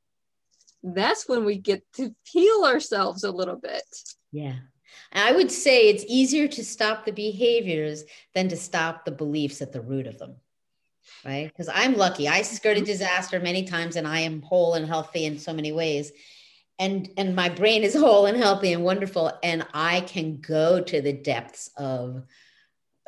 that's 0.85 1.27
when 1.29 1.45
we 1.45 1.57
get 1.57 1.83
to 1.95 2.15
heal 2.25 2.65
ourselves 2.65 3.25
a 3.25 3.31
little 3.31 3.57
bit. 3.57 3.83
Yeah. 4.33 4.57
I 5.13 5.33
would 5.33 5.51
say 5.51 5.89
it's 5.89 6.05
easier 6.09 6.47
to 6.49 6.65
stop 6.65 7.05
the 7.05 7.13
behaviors 7.13 8.05
than 8.35 8.49
to 8.49 8.57
stop 8.57 9.05
the 9.05 9.13
beliefs 9.13 9.63
at 9.63 9.73
the 9.73 9.81
root 9.81 10.07
of 10.07 10.19
them. 10.19 10.37
Right. 11.25 11.47
Because 11.49 11.69
I'm 11.73 11.97
lucky. 11.97 12.29
I 12.29 12.43
skirted 12.43 12.85
disaster 12.85 13.41
many 13.41 13.65
times 13.65 13.97
and 13.97 14.07
I 14.07 14.21
am 14.21 14.43
whole 14.43 14.75
and 14.75 14.87
healthy 14.87 15.25
in 15.25 15.39
so 15.39 15.53
many 15.55 15.73
ways. 15.73 16.13
And 16.79 17.09
and 17.17 17.35
my 17.35 17.49
brain 17.49 17.83
is 17.83 17.95
whole 17.99 18.27
and 18.27 18.37
healthy 18.37 18.73
and 18.73 18.85
wonderful. 18.85 19.33
And 19.43 19.67
I 19.73 20.01
can 20.03 20.41
go 20.41 20.81
to 20.81 21.01
the 21.01 21.13
depths 21.13 21.71
of 21.79 22.25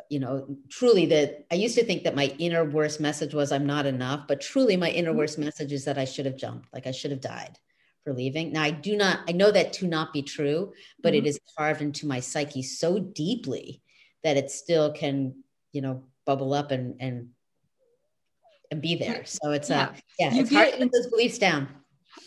you 0.09 0.19
know, 0.19 0.57
truly 0.69 1.05
that 1.07 1.45
I 1.51 1.55
used 1.55 1.75
to 1.75 1.83
think 1.83 2.05
that 2.05 2.15
my 2.15 2.33
inner 2.39 2.63
worst 2.63 3.01
message 3.01 3.33
was 3.33 3.51
I'm 3.51 3.65
not 3.65 3.85
enough, 3.85 4.25
but 4.25 4.39
truly 4.39 4.77
my 4.77 4.89
inner 4.89 5.11
Mhm. 5.11 5.17
worst 5.17 5.37
message 5.37 5.73
is 5.73 5.83
that 5.83 5.97
I 5.97 6.05
should 6.05 6.25
have 6.25 6.37
jumped, 6.37 6.73
like 6.73 6.87
I 6.87 6.91
should 6.91 7.11
have 7.11 7.19
died 7.19 7.59
for 8.07 8.13
leaving. 8.13 8.53
Now 8.53 8.63
I 8.63 8.71
do 8.71 8.95
not, 8.95 9.19
I 9.27 9.33
know 9.33 9.51
that 9.51 9.73
to 9.73 9.87
not 9.87 10.13
be 10.13 10.21
true, 10.21 10.71
but 11.03 11.13
it 11.13 11.25
Mhm. 11.25 11.27
is 11.27 11.39
carved 11.57 11.81
into 11.81 12.07
my 12.07 12.21
psyche 12.21 12.63
so 12.63 12.99
deeply 12.99 13.81
that 14.23 14.37
it 14.37 14.49
still 14.49 14.93
can, 14.93 15.43
you 15.73 15.81
know, 15.81 16.05
bubble 16.25 16.53
up 16.53 16.71
and 16.71 16.95
and 17.01 17.33
and 18.71 18.81
be 18.81 18.95
there. 18.95 19.25
So 19.25 19.51
it's 19.51 19.69
Yeah. 19.69 19.89
uh 19.89 19.93
yeah, 20.19 20.33
You 20.33 20.41
it's 20.41 20.53
hard 20.53 20.69
get 20.69 20.79
to 20.79 20.83
put 20.85 20.93
those 20.93 21.07
beliefs 21.07 21.37
down. 21.37 21.67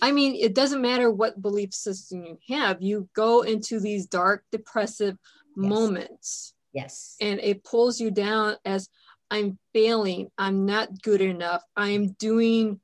I 0.03 0.13
mean, 0.13 0.35
it 0.35 0.55
doesn't 0.55 0.83
matter 0.83 1.11
what 1.11 1.41
belief 1.41 1.73
system 1.73 2.25
you 2.25 2.39
have, 2.55 2.83
you 2.83 3.09
go 3.15 3.41
into 3.43 3.81
these 3.81 4.05
dark, 4.07 4.45
depressive 4.53 5.17
Yes. 5.17 5.57
moments 5.57 6.55
Yes. 6.73 7.17
and 7.21 7.41
it 7.41 7.65
pulls 7.65 8.01
you 8.01 8.11
down 8.11 8.57
as 8.67 8.89
I'm 9.31 9.59
failing, 9.73 10.31
I'm 10.37 10.67
not 10.67 11.01
good 11.03 11.21
enough, 11.23 11.63
I'm 11.75 12.13
doing 12.13 12.81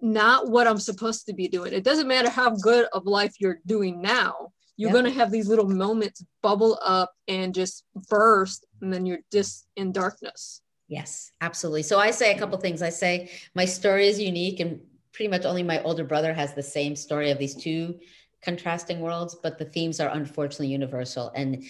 not 0.00 0.48
what 0.48 0.66
I'm 0.66 0.78
supposed 0.78 1.26
to 1.26 1.32
be 1.32 1.48
doing. 1.48 1.72
It 1.72 1.84
doesn't 1.84 2.08
matter 2.08 2.30
how 2.30 2.50
good 2.50 2.86
of 2.92 3.06
life 3.06 3.34
you're 3.38 3.60
doing 3.66 4.00
now. 4.00 4.52
You're 4.76 4.88
Yep. 4.90 4.94
going 4.94 5.04
to 5.12 5.18
have 5.18 5.30
these 5.30 5.46
little 5.48 5.68
moments 5.68 6.24
bubble 6.42 6.78
up 6.82 7.12
and 7.28 7.54
just 7.54 7.84
burst, 8.08 8.66
and 8.80 8.92
then 8.92 9.04
you're 9.04 9.20
just 9.30 9.66
in 9.76 9.92
darkness. 9.92 10.62
Yes, 10.88 11.32
absolutely. 11.40 11.82
So 11.82 11.98
I 11.98 12.10
say 12.10 12.34
a 12.34 12.38
couple 12.38 12.58
things. 12.58 12.82
I 12.82 12.88
say 12.88 13.30
my 13.54 13.64
story 13.64 14.08
is 14.08 14.18
unique, 14.18 14.58
and 14.58 14.80
pretty 15.12 15.28
much 15.28 15.44
only 15.44 15.62
my 15.62 15.82
older 15.82 16.04
brother 16.04 16.32
has 16.32 16.54
the 16.54 16.62
same 16.62 16.96
story 16.96 17.30
of 17.30 17.38
these 17.38 17.54
two 17.54 18.00
contrasting 18.42 19.00
worlds, 19.00 19.36
but 19.42 19.58
the 19.58 19.66
themes 19.66 20.00
are 20.00 20.08
unfortunately 20.08 20.68
universal. 20.68 21.30
And 21.34 21.64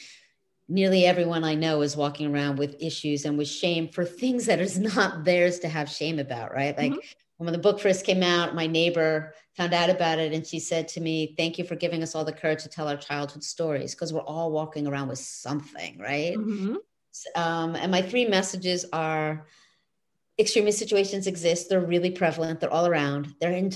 nearly 0.68 1.04
everyone 1.04 1.42
I 1.42 1.56
know 1.56 1.82
is 1.82 1.96
walking 1.96 2.32
around 2.32 2.58
with 2.58 2.80
issues 2.80 3.25
and 3.25 3.37
with 3.37 3.49
shame 3.49 3.88
for 3.88 4.04
things 4.04 4.46
that 4.46 4.60
is 4.60 4.78
not 4.78 5.25
theirs 5.25 5.58
to 5.60 5.68
have 5.68 5.90
shame 5.90 6.18
about, 6.18 6.52
right? 6.52 6.76
Like 6.78 6.92
mm-hmm. 6.92 7.00
When 7.40 7.52
the 7.52 7.59
book 7.59 7.80
first 7.80 8.04
came 8.04 8.23
out, 8.23 8.54
my 8.54 8.66
neighbor 8.66 9.35
found 9.56 9.73
out 9.73 9.88
about 9.88 10.18
it 10.18 10.32
and 10.35 10.47
she 10.47 10.59
said 10.59 10.87
to 10.88 11.00
me, 11.00 11.35
Thank 11.38 11.56
you 11.59 11.64
for 11.64 11.75
giving 11.75 12.02
us 12.02 12.14
all 12.14 12.25
the 12.25 12.32
courage 12.32 12.62
to 12.64 12.68
tell 12.68 12.87
our 12.87 12.97
childhood 12.99 13.42
stories 13.42 13.94
because 13.94 14.12
we're 14.12 14.20
all 14.20 14.52
walking 14.52 14.87
around 14.87 15.09
with 15.09 15.18
something, 15.18 15.99
right? 15.99 16.37
Mhm. 16.37 16.76
um, 17.35 17.75
and 17.76 17.90
my 17.90 18.02
three 18.02 18.25
messages 18.26 18.85
are 18.92 19.47
extremist 20.38 20.78
situations 20.78 21.26
exist 21.26 21.68
they're 21.68 21.80
really 21.94 22.11
prevalent 22.12 22.61
they're 22.61 22.73
all 22.73 22.87
around 22.87 23.35
they're 23.40 23.50
in- 23.52 23.73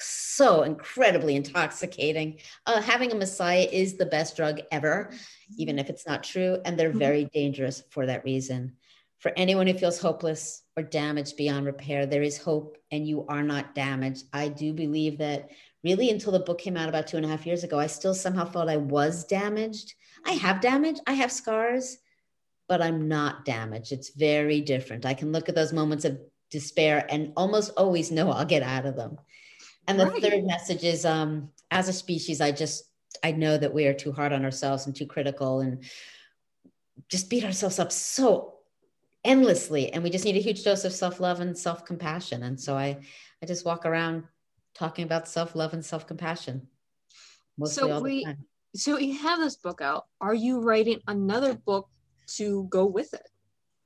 so 0.00 0.62
incredibly 0.62 1.34
intoxicating 1.34 2.38
uh, 2.66 2.80
having 2.80 3.10
a 3.10 3.14
messiah 3.16 3.66
is 3.72 3.96
the 3.96 4.06
best 4.06 4.36
drug 4.36 4.60
ever 4.70 5.10
even 5.58 5.76
if 5.78 5.90
it's 5.90 6.06
not 6.06 6.22
true 6.22 6.56
and 6.64 6.78
they're 6.78 6.92
Mhm. 6.92 6.98
very 6.98 7.24
dangerous 7.34 7.82
for 7.90 8.06
that 8.06 8.24
reason 8.24 8.76
for 9.18 9.32
anyone 9.36 9.66
who 9.66 9.74
feels 9.74 9.98
hopeless 9.98 10.62
or 10.76 10.82
damaged 10.82 11.36
beyond 11.36 11.66
repair 11.66 12.06
there 12.06 12.22
is 12.22 12.38
hope 12.38 12.76
and 12.90 13.06
you 13.06 13.26
are 13.28 13.42
not 13.42 13.74
damaged 13.74 14.24
i 14.32 14.48
do 14.48 14.72
believe 14.72 15.18
that 15.18 15.50
really 15.84 16.10
until 16.10 16.32
the 16.32 16.40
book 16.40 16.58
came 16.58 16.76
out 16.76 16.88
about 16.88 17.06
two 17.06 17.16
and 17.16 17.26
a 17.26 17.28
half 17.28 17.46
years 17.46 17.64
ago 17.64 17.78
i 17.78 17.86
still 17.86 18.14
somehow 18.14 18.44
felt 18.44 18.68
i 18.68 18.76
was 18.76 19.24
damaged 19.24 19.94
i 20.26 20.32
have 20.32 20.60
damage 20.60 20.98
i 21.06 21.12
have 21.12 21.32
scars 21.32 21.98
but 22.68 22.82
I'm 22.82 23.08
not 23.08 23.44
damaged. 23.44 23.92
It's 23.92 24.10
very 24.10 24.60
different. 24.60 25.06
I 25.06 25.14
can 25.14 25.32
look 25.32 25.48
at 25.48 25.54
those 25.54 25.72
moments 25.72 26.04
of 26.04 26.20
despair 26.50 27.06
and 27.08 27.32
almost 27.36 27.72
always 27.76 28.12
know 28.12 28.30
I'll 28.30 28.44
get 28.44 28.62
out 28.62 28.86
of 28.86 28.94
them. 28.94 29.18
And 29.86 29.98
the 29.98 30.06
Right. 30.06 30.22
third 30.22 30.44
message 30.44 30.84
is 30.84 31.06
um, 31.06 31.50
as 31.70 31.88
a 31.88 31.92
species, 31.94 32.40
I 32.42 32.52
just, 32.52 32.84
I 33.24 33.32
know 33.32 33.56
that 33.56 33.72
we 33.72 33.86
are 33.86 33.94
too 33.94 34.12
hard 34.12 34.32
on 34.34 34.44
ourselves 34.44 34.86
and 34.86 34.94
too 34.94 35.06
critical 35.06 35.60
and 35.60 35.82
just 37.08 37.30
beat 37.30 37.44
ourselves 37.44 37.78
up 37.78 37.90
so 37.90 38.57
endlessly. 39.24 39.92
And 39.92 40.02
we 40.02 40.10
just 40.10 40.24
need 40.24 40.36
a 40.36 40.40
huge 40.40 40.64
dose 40.64 40.84
of 40.84 40.92
self 40.92 41.20
love 41.20 41.40
and 41.40 41.56
self 41.56 41.84
compassion. 41.84 42.42
And 42.42 42.60
so 42.60 42.76
I, 42.76 42.98
I 43.42 43.46
just 43.46 43.64
walk 43.64 43.86
around 43.86 44.24
talking 44.74 45.04
about 45.04 45.28
self 45.28 45.54
love 45.54 45.72
and 45.72 45.84
self 45.84 46.06
compassion 46.06 46.68
So 47.64 48.00
we- 48.00 48.24
time. 48.24 48.44
So 48.74 48.98
you 48.98 49.16
have 49.18 49.40
this 49.40 49.56
book 49.56 49.80
out. 49.80 50.06
Are 50.20 50.34
you 50.34 50.60
writing 50.60 51.00
another 51.08 51.54
book 51.54 51.88
to 52.36 52.64
go 52.70 52.84
with 52.84 53.14
it? 53.14 53.26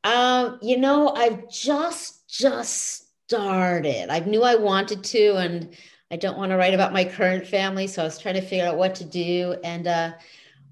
Um, 0.05 0.59
you 0.61 0.77
know, 0.77 1.11
I've 1.11 1.49
just 1.49 2.29
just 2.29 3.07
started. 3.27 4.11
I 4.11 4.19
knew 4.19 4.43
I 4.43 4.57
wanted 4.57 5.05
to, 5.05 5.37
and 5.37 5.75
I 6.11 6.17
don't 6.17 6.37
want 6.37 6.51
to 6.51 6.57
write 6.57 6.75
about 6.75 6.93
my 6.93 7.05
current 7.05 7.47
family, 7.47 7.87
so 7.87 8.03
I 8.03 8.05
was 8.05 8.19
trying 8.19 8.35
to 8.35 8.41
figure 8.43 8.67
out 8.67 8.77
what 8.77 8.97
to 8.97 9.05
do. 9.05 9.57
And 9.62 9.87
uh, 9.87 10.12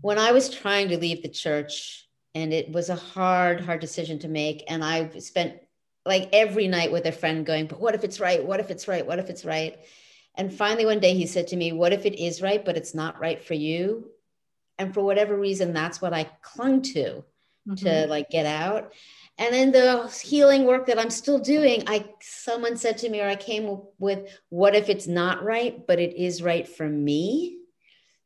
when 0.01 0.19
I 0.19 0.33
was 0.33 0.51
trying 0.51 0.89
to 0.89 0.99
leave 0.99 1.23
the 1.23 1.29
church, 1.29 2.09
and 2.35 2.53
it 2.53 2.71
was 2.71 2.89
a 2.89 2.95
hard, 2.95 3.61
hard 3.61 3.81
decision 3.81 4.19
to 4.21 4.29
make, 4.29 4.65
and 4.69 4.85
I 4.85 5.09
spent 5.19 5.55
like 6.07 6.31
every 6.33 6.67
night 6.67 6.93
with 6.93 7.07
a 7.07 7.13
friend 7.13 7.45
going, 7.45 7.67
"But 7.67 7.81
what 7.81 7.95
if 7.95 8.05
it's 8.05 8.21
right? 8.21 8.45
What 8.45 8.61
if 8.61 8.71
it's 8.71 8.89
right? 8.89 9.07
What 9.07 9.19
if 9.19 9.31
it's 9.31 9.45
right?" 9.45 9.79
And 10.35 10.53
finally, 10.53 10.87
one 10.87 11.01
day 11.01 11.15
he 11.15 11.27
said 11.27 11.49
to 11.49 11.57
me, 11.57 11.73
What 11.73 11.93
if 11.93 12.07
it 12.07 12.19
is 12.19 12.43
right, 12.43 12.65
but 12.65 12.77
it's 12.77 12.95
not 12.95 13.21
right 13.21 13.43
for 13.43 13.55
you? 13.55 14.11
And 14.79 14.95
for 14.95 15.03
whatever 15.03 15.37
reason, 15.37 15.73
that's 15.73 16.01
what 16.01 16.15
I 16.15 16.25
clung 16.43 16.83
to 16.83 17.25
to 17.77 17.85
mm-hmm. 17.85 18.11
like 18.11 18.31
get 18.31 18.47
out. 18.47 18.95
And 19.37 19.55
then 19.55 19.71
the 19.71 20.09
healing 20.25 20.65
work 20.65 20.87
that 20.87 20.99
I'm 20.99 21.11
still 21.11 21.39
doing, 21.39 21.85
I 21.87 22.07
someone 22.21 22.77
said 22.77 22.99
to 22.99 23.09
me, 23.09 23.21
or 23.21 23.29
I 23.29 23.37
came 23.37 23.83
with, 23.99 24.31
What 24.49 24.75
if 24.75 24.89
it's 24.89 25.07
not 25.07 25.45
right, 25.45 25.87
but 25.87 25.99
it 25.99 26.17
is 26.17 26.43
right 26.43 26.67
for 26.67 26.89
me? 26.89 27.60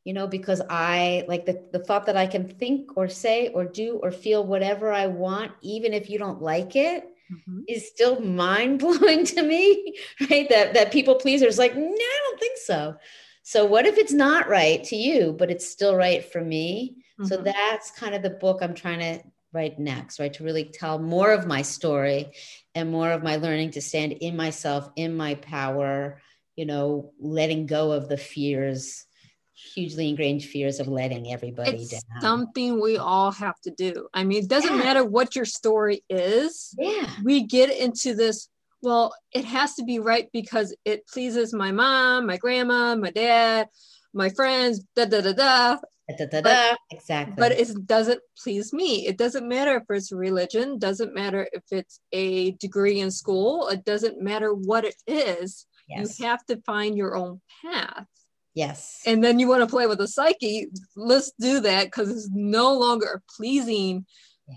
You 0.05 0.13
know, 0.13 0.27
because 0.27 0.61
I 0.69 1.25
like 1.29 1.47
the, 1.47 1.67
the 1.73 1.79
thought 1.79 2.07
that 2.07 2.17
I 2.17 2.27
can 2.27 2.49
think 2.49 2.97
or 2.97 3.09
say 3.09 3.49
or 3.49 3.65
do 3.65 3.99
or 4.03 4.11
feel 4.13 4.45
whatever 4.45 4.93
I 4.93 5.07
want, 5.07 5.53
even 5.63 5.95
if 5.95 6.11
you 6.11 6.19
don't 6.19 6.43
like 6.43 6.77
it, 6.77 7.05
Mhm. 7.31 7.65
is 7.67 7.89
still 7.89 8.21
mind 8.21 8.79
blowing 8.81 9.25
to 9.35 9.43
me, 9.43 9.95
right? 10.31 10.49
That 10.51 10.75
that 10.75 10.93
people 10.93 11.15
pleasers 11.17 11.59
like, 11.59 11.75
no, 11.75 11.83
I 11.83 12.19
don't 12.25 12.41
think 12.41 12.59
so. 12.59 12.97
So 13.43 13.65
what 13.67 13.87
if 13.87 13.99
it's 13.99 14.13
not 14.13 14.49
right 14.49 14.83
to 14.85 14.97
you, 14.97 15.35
but 15.39 15.51
it's 15.51 15.69
still 15.69 15.95
right 15.97 16.25
for 16.25 16.41
me? 16.41 16.97
So 17.23 17.37
Mhm. 17.37 17.45
that's 17.45 17.91
kind 17.91 18.15
of 18.15 18.23
the 18.23 18.31
book 18.31 18.61
I'm 18.63 18.75
trying 18.75 19.01
to 19.01 19.23
write 19.53 19.79
next, 19.79 20.19
right? 20.19 20.33
To 20.35 20.45
really 20.45 20.65
tell 20.65 20.99
more 20.99 21.33
of 21.33 21.47
my 21.47 21.63
story 21.63 22.33
and 22.75 22.91
more 22.91 23.11
of 23.13 23.23
my 23.23 23.37
learning 23.37 23.73
to 23.73 23.81
stand 23.81 24.13
in 24.13 24.37
myself, 24.37 24.91
in 24.97 25.17
my 25.17 25.37
power, 25.37 26.21
you 26.57 26.67
know, 26.67 27.13
letting 27.21 27.67
go 27.67 27.93
of 27.93 28.09
the 28.09 28.17
fears, 28.17 29.07
hugely 29.55 30.09
ingrained 30.09 30.43
fears 30.43 30.81
of 30.81 30.89
letting 30.89 31.33
everybody 31.33 31.77
it's 31.83 31.91
down. 31.91 32.21
something 32.21 32.81
we 32.81 32.97
all 32.97 33.31
have 33.33 33.59
to 33.63 33.71
do. 33.71 34.09
I 34.13 34.25
mean, 34.25 34.43
it 34.45 34.49
doesn't 34.49 34.77
Yeah. 34.79 34.85
matter 34.85 35.05
what 35.05 35.35
your 35.37 35.45
story 35.45 36.05
is. 36.11 36.75
yeah. 36.79 37.09
We 37.23 37.45
get 37.45 37.71
into 37.71 38.15
this, 38.15 38.49
well, 38.83 39.15
it 39.33 39.45
has 39.45 39.75
to 39.77 39.85
be 39.85 39.99
right 39.99 40.29
because 40.33 40.75
it 40.85 41.07
pleases 41.07 41.53
my 41.55 41.73
mom, 41.73 42.27
my 42.27 42.37
grandma, 42.37 42.97
my 42.97 43.11
dad, 43.11 43.69
my 44.13 44.29
friends, 44.29 44.81
da 44.97 45.05
da 45.07 45.21
da 45.21 45.33
da. 45.33 45.77
Da, 46.19 46.27
da, 46.27 46.41
da, 46.43 46.75
exactly. 46.91 47.35
But 47.39 47.53
it 47.53 47.87
doesn't 47.87 48.21
please 48.43 48.75
me. 48.75 49.07
It 49.07 49.17
doesn't 49.17 49.49
matter 49.49 49.77
if 49.77 49.85
it's 49.89 50.13
religion, 50.13 50.79
doesn't 50.79 51.15
matter 51.15 51.49
if 51.53 51.63
it's 51.71 51.99
a 52.13 52.51
degree 52.53 53.01
in 53.01 53.11
school, 53.11 53.69
it 53.69 53.85
doesn't 53.87 54.21
matter 54.21 54.53
what 54.53 54.85
it 54.85 54.97
is. 55.07 55.65
yes. 55.89 56.19
You 56.21 56.27
have 56.27 56.45
to 56.47 56.61
find 56.67 56.97
your 56.97 57.17
own 57.17 57.41
path. 57.63 58.07
Yes. 58.55 59.03
and 59.07 59.23
then 59.23 59.39
you 59.39 59.49
want 59.49 59.63
to 59.63 59.67
play 59.67 59.87
with 59.87 59.99
the 59.99 60.09
psyche 60.09 60.69
let's 60.97 61.33
do 61.41 61.61
that 61.61 61.85
because 61.85 62.11
it's 62.11 62.29
no 62.33 62.75
longer 62.75 63.23
pleasing 63.37 64.07
Yeah. 64.49 64.57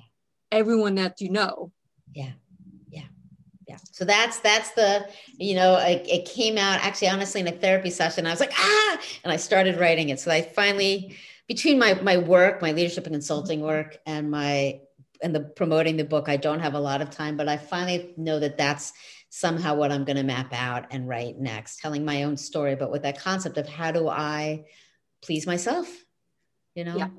everyone 0.51 0.96
that 0.96 1.20
you 1.22 1.30
know. 1.30 1.72
Yeah. 2.13 2.32
Yeah. 2.89 3.04
Yeah. 3.68 3.77
So 3.92 4.06
that's 4.06 4.39
that's 4.39 4.72
the 4.72 5.08
you 5.38 5.56
know 5.56 5.77
it, 5.77 6.08
it 6.08 6.25
came 6.25 6.58
out 6.58 6.80
actually 6.84 7.10
honestly 7.10 7.42
in 7.42 7.48
a 7.48 7.51
therapy 7.51 7.89
session. 7.89 8.25
I 8.25 8.32
was 8.32 8.39
like 8.39 8.54
ah! 8.58 9.00
And 9.24 9.32
i 9.32 9.38
started 9.38 9.80
writing 9.80 10.10
it. 10.10 10.20
So 10.20 10.32
i 10.32 10.42
finally 10.42 11.18
between 11.48 11.80
my 11.80 11.94
my 12.01 12.18
work 12.18 12.62
my 12.62 12.72
leadership 12.72 13.06
and 13.06 13.16
consulting 13.16 13.62
work 13.62 13.98
and 14.06 14.30
my 14.30 14.80
and 15.24 15.34
the 15.34 15.39
promoting 15.39 15.98
the 15.98 16.04
book 16.04 16.30
i 16.30 16.38
don't 16.38 16.60
have 16.60 16.75
a 16.75 16.80
lot 16.80 17.01
of 17.01 17.10
time 17.10 17.38
but 17.38 17.48
i 17.50 17.58
finally 17.58 18.13
know 18.18 18.39
that 18.39 18.58
that's 18.58 18.94
somehow 19.30 19.76
what 19.76 19.92
i'm 19.92 20.06
going 20.06 20.16
to 20.18 20.24
map 20.24 20.54
out 20.54 20.86
and 20.92 21.08
write 21.08 21.38
next 21.38 21.80
telling 21.80 22.06
my 22.06 22.24
own 22.24 22.38
story 22.38 22.76
but 22.76 22.92
with 22.92 23.04
that 23.04 23.20
concept 23.20 23.58
of 23.58 23.68
how 23.68 23.92
do 23.92 24.08
i 24.08 24.64
please 25.22 25.46
myself 25.46 25.88
you 26.76 26.84
know 26.84 26.96
Yeah. 26.98 27.10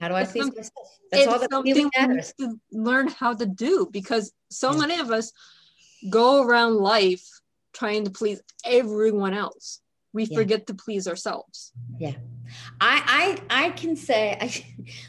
how 0.00 0.08
do 0.08 0.14
i 0.14 0.22
It's 0.22 0.32
please 0.32 0.44
some- 0.44 0.54
myself 0.56 0.98
that's 1.10 1.26
all 1.26 1.38
that 1.38 1.50
something 1.50 1.74
really 1.74 1.90
matters 1.96 2.32
to 2.40 2.58
learn 2.72 3.08
how 3.08 3.34
to 3.34 3.46
do 3.46 3.88
because 3.92 4.32
so 4.50 4.72
Yeah. 4.72 4.78
many 4.78 4.98
of 5.00 5.10
us 5.10 5.32
go 6.10 6.42
around 6.42 6.76
life 6.76 7.26
trying 7.72 8.04
to 8.04 8.10
please 8.10 8.40
everyone 8.64 9.34
else 9.34 9.80
we 10.12 10.24
Yeah. 10.24 10.38
forget 10.38 10.66
to 10.66 10.74
please 10.74 11.06
ourselves 11.08 11.72
Yeah. 11.98 12.14
I 12.80 13.38
I 13.50 13.64
I 13.66 13.70
can 13.70 13.94
say 13.94 14.36
I 14.40 14.48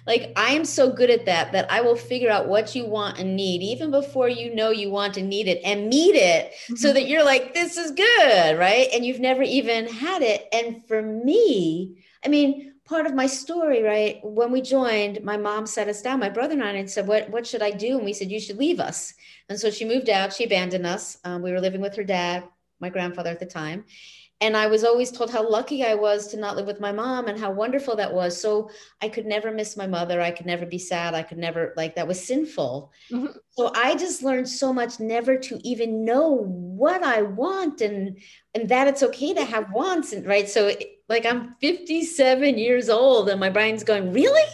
like 0.06 0.34
I 0.36 0.50
am 0.54 0.66
so 0.66 0.92
good 0.92 1.10
at 1.10 1.26
that 1.26 1.52
that 1.54 1.72
I 1.72 1.80
will 1.82 1.96
figure 1.96 2.30
out 2.30 2.48
what 2.48 2.76
you 2.76 2.86
want 2.86 3.18
and 3.20 3.36
need 3.36 3.62
even 3.62 3.92
before 3.92 4.28
you 4.28 4.54
know 4.54 4.72
you 4.72 4.90
want 4.90 5.16
and 5.18 5.30
need 5.30 5.48
it 5.48 5.62
and 5.64 5.88
meet 5.88 6.16
it 6.16 6.54
so 6.76 6.92
that 6.94 7.08
you're 7.08 7.24
like 7.24 7.54
this 7.54 7.78
is 7.78 7.92
good, 7.92 8.60
right? 8.60 8.88
And 8.94 9.06
you've 9.06 9.22
never 9.22 9.44
even 9.44 9.88
had 9.88 10.22
it. 10.22 10.48
And 10.52 10.86
for 10.86 11.02
me, 11.02 12.04
I 12.26 12.28
mean, 12.28 12.74
part 12.84 13.06
of 13.06 13.14
my 13.14 13.28
story, 13.28 13.82
right? 13.84 14.20
When 14.24 14.52
we 14.52 14.62
joined, 14.62 15.24
my 15.24 15.38
mom 15.38 15.66
sat 15.66 15.88
us 15.88 16.02
down, 16.02 16.20
my 16.20 16.30
brother 16.30 16.54
and 16.56 16.64
I, 16.64 16.72
and 16.72 16.90
said, 16.90 17.08
"What 17.08 17.30
what 17.30 17.48
should 17.48 17.62
I 17.62 17.72
do?" 17.72 17.96
And 17.98 18.06
we 18.06 18.14
said, 18.14 18.32
"You 18.32 18.40
should 18.42 18.58
leave 18.58 18.80
us." 18.80 19.14
And 19.48 19.58
so 19.60 19.70
she 19.72 19.86
moved 19.86 20.10
out. 20.10 20.34
She 20.34 20.44
abandoned 20.44 20.86
us. 20.86 21.18
Um, 21.24 21.42
we 21.42 21.52
were 21.54 21.62
living 21.62 21.82
with 21.82 21.96
her 21.96 22.04
dad, 22.04 22.44
my 22.82 22.90
grandfather 22.90 23.30
at 23.30 23.40
the 23.40 23.46
time, 23.46 23.86
and 24.42 24.56
I 24.56 24.68
was 24.68 24.84
always 24.84 25.12
told 25.12 25.30
how 25.32 25.48
lucky 25.48 25.84
I 25.84 25.96
was 25.96 26.28
to 26.28 26.38
not 26.38 26.56
live 26.56 26.66
with 26.66 26.80
my 26.80 26.92
mom 26.94 27.28
and 27.28 27.38
how 27.38 27.52
wonderful 27.52 27.96
that 27.98 28.14
was. 28.14 28.40
So 28.40 28.70
I 29.02 29.10
could 29.10 29.26
never 29.26 29.52
miss 29.52 29.76
my 29.76 29.86
mother. 29.88 30.22
I 30.22 30.32
could 30.32 30.46
never 30.46 30.66
be 30.66 30.78
sad. 30.80 31.14
I 31.14 31.24
could 31.24 31.38
never 31.38 31.74
like 31.76 31.96
that 31.96 32.08
was 32.08 32.24
sinful. 32.26 32.92
Mhm. 33.12 33.36
So 33.50 33.72
I 33.76 33.96
just 33.96 34.24
learned 34.24 34.48
so 34.48 34.72
much 34.72 35.00
never 35.00 35.38
to 35.38 35.60
even 35.64 36.06
know 36.06 36.30
what 36.32 37.04
I 37.04 37.22
want 37.24 37.82
and 37.82 38.18
and 38.56 38.70
that 38.70 38.88
it's 38.88 39.04
okay 39.04 39.34
to 39.34 39.44
have 39.44 39.74
wants 39.74 40.14
and 40.14 40.26
right. 40.26 40.48
So 40.50 40.68
it- 40.68 40.96
like 41.10 41.26
I'm 41.26 41.56
57 41.60 42.58
years 42.58 42.88
old 42.88 43.30
and 43.30 43.40
my 43.40 43.50
brain's 43.50 43.84
going, 43.84 44.14
really? 44.14 44.48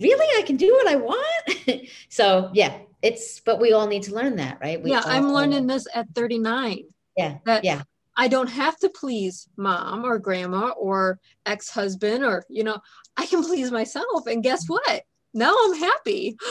Really? 0.00 0.26
I 0.38 0.42
can 0.42 0.56
do 0.56 0.72
what 0.72 0.88
I 0.88 0.96
want? 0.96 1.86
so 2.08 2.50
yeah, 2.54 2.78
it's 3.02 3.40
but 3.40 3.60
we 3.60 3.72
all 3.72 3.86
need 3.86 4.02
to 4.04 4.14
learn 4.14 4.36
that, 4.36 4.58
right? 4.60 4.82
We 4.82 4.90
yeah, 4.90 5.02
I'm 5.04 5.32
learning 5.32 5.66
this 5.66 5.86
at 5.94 6.08
39. 6.14 6.84
Yeah. 7.16 7.38
that 7.44 7.62
yeah. 7.62 7.82
I 8.16 8.28
don't 8.28 8.48
have 8.50 8.78
to 8.80 8.88
please 8.88 9.48
mom 9.56 10.04
or 10.04 10.18
grandma 10.18 10.70
or 10.70 11.18
ex-husband 11.46 12.24
or 12.24 12.44
you 12.48 12.64
know, 12.64 12.78
I 13.16 13.26
can 13.26 13.42
please 13.42 13.70
myself. 13.70 14.26
And 14.26 14.42
guess 14.42 14.66
what? 14.66 15.02
Now 15.34 15.54
I'm 15.64 15.74
happy. 15.78 16.36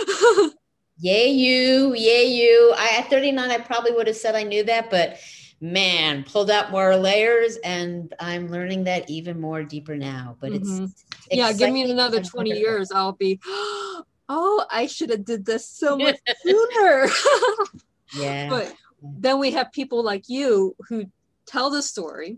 Yay 0.99 1.29
you, 1.31 1.95
yay 1.95 2.25
you. 2.25 2.73
I 2.77 2.97
at 2.99 3.09
39, 3.09 3.49
I 3.49 3.57
probably 3.57 3.91
would 3.91 4.05
have 4.05 4.15
said 4.15 4.35
I 4.35 4.43
knew 4.43 4.63
that, 4.65 4.91
but 4.91 5.17
man, 5.59 6.23
pulled 6.23 6.51
out 6.51 6.69
more 6.69 6.95
layers 6.95 7.55
and 7.63 8.13
I'm 8.19 8.49
learning 8.49 8.83
that 8.83 9.09
even 9.09 9.41
more 9.41 9.63
deeper 9.63 9.95
now. 9.97 10.35
But 10.39 10.51
it's 10.51 10.69
Mhm. 10.69 10.93
yeah, 11.31 11.53
give 11.53 11.71
me 11.71 11.89
another 11.89 12.21
20 12.21 12.51
years. 12.51 12.91
I'll 12.91 13.13
be, 13.13 13.39
oh, 14.29 14.65
I 14.69 14.85
should 14.85 15.09
have 15.09 15.25
did 15.25 15.43
this 15.45 15.67
so 15.67 15.97
much 15.97 16.17
sooner. 16.43 17.07
Yeah. 18.13 18.49
but 18.49 18.75
then 19.01 19.39
we 19.39 19.51
have 19.51 19.71
people 19.71 20.03
like 20.03 20.25
you 20.27 20.75
who 20.89 21.05
tell 21.51 21.69
the 21.69 21.81
story. 21.81 22.37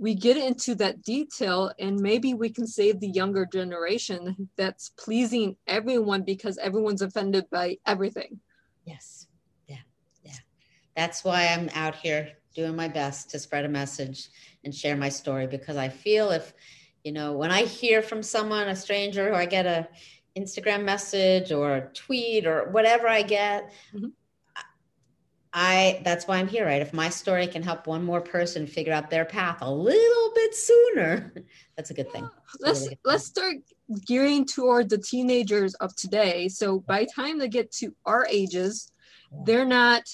We 0.00 0.14
get 0.14 0.36
into 0.36 0.76
that 0.76 1.02
detail, 1.02 1.72
and 1.78 1.98
maybe 2.00 2.32
we 2.32 2.50
can 2.50 2.66
save 2.66 3.00
the 3.00 3.08
younger 3.08 3.44
generation 3.46 4.48
that's 4.56 4.90
pleasing 4.90 5.56
everyone 5.66 6.22
because 6.22 6.56
everyone's 6.58 7.02
offended 7.02 7.46
by 7.50 7.78
everything. 7.84 8.40
Yes. 8.84 9.26
Yeah. 9.66 9.78
Yeah. 10.22 10.32
That's 10.94 11.24
why 11.24 11.48
I'm 11.48 11.68
out 11.74 11.96
here 11.96 12.32
doing 12.54 12.76
my 12.76 12.88
best 12.88 13.30
to 13.30 13.38
spread 13.38 13.64
a 13.64 13.68
message 13.68 14.28
and 14.64 14.74
share 14.74 14.96
my 14.96 15.08
story 15.08 15.46
because 15.46 15.76
I 15.76 15.88
feel 15.88 16.30
if, 16.30 16.54
you 17.02 17.12
know, 17.12 17.32
when 17.32 17.50
I 17.50 17.62
hear 17.64 18.00
from 18.00 18.22
someone, 18.22 18.68
a 18.68 18.76
stranger, 18.76 19.30
or 19.30 19.34
I 19.34 19.46
get 19.46 19.66
a 19.66 19.88
Instagram 20.36 20.84
message 20.84 21.50
or 21.50 21.74
a 21.76 21.88
tweet 21.92 22.46
or 22.46 22.70
whatever 22.70 23.08
I 23.08 23.22
get, 23.22 23.72
Mhm. 23.92 24.12
I 25.60 26.00
that's 26.04 26.28
why 26.28 26.36
I'm 26.36 26.46
here, 26.46 26.66
right? 26.66 26.80
If 26.80 26.92
my 26.92 27.08
story 27.08 27.48
can 27.48 27.64
help 27.64 27.88
one 27.88 28.04
more 28.04 28.20
person 28.20 28.64
figure 28.64 28.92
out 28.92 29.10
their 29.10 29.24
path 29.24 29.58
a 29.60 29.68
little 29.68 30.32
bit 30.32 30.54
sooner, 30.54 31.32
that's 31.76 31.90
a 31.90 31.94
good 31.94 32.12
thing. 32.12 32.30
Let's 32.60 32.82
really 32.82 32.90
good 32.90 32.98
let's 33.04 33.24
start 33.24 33.56
gearing 34.06 34.46
toward 34.46 34.88
the 34.88 34.98
teenagers 34.98 35.74
of 35.74 35.96
today. 35.96 36.46
So 36.46 36.78
by 36.78 37.00
the 37.00 37.10
time 37.12 37.40
they 37.40 37.48
get 37.48 37.72
to 37.72 37.92
our 38.06 38.24
ages, 38.30 38.92
they're 39.44 39.64
not 39.64 40.04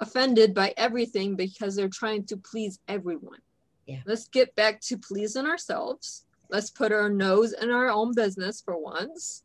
offended 0.00 0.54
by 0.54 0.72
everything 0.78 1.36
because 1.36 1.76
they're 1.76 1.88
trying 1.90 2.24
to 2.24 2.38
please 2.38 2.78
everyone. 2.88 3.40
Yeah. 3.84 4.00
Let's 4.06 4.28
get 4.28 4.54
back 4.54 4.80
to 4.82 4.96
pleasing 4.96 5.44
ourselves. 5.44 6.24
Let's 6.48 6.70
put 6.70 6.92
our 6.92 7.10
nose 7.10 7.52
in 7.52 7.70
our 7.70 7.90
own 7.90 8.14
business 8.14 8.62
for 8.62 8.78
once 8.78 9.42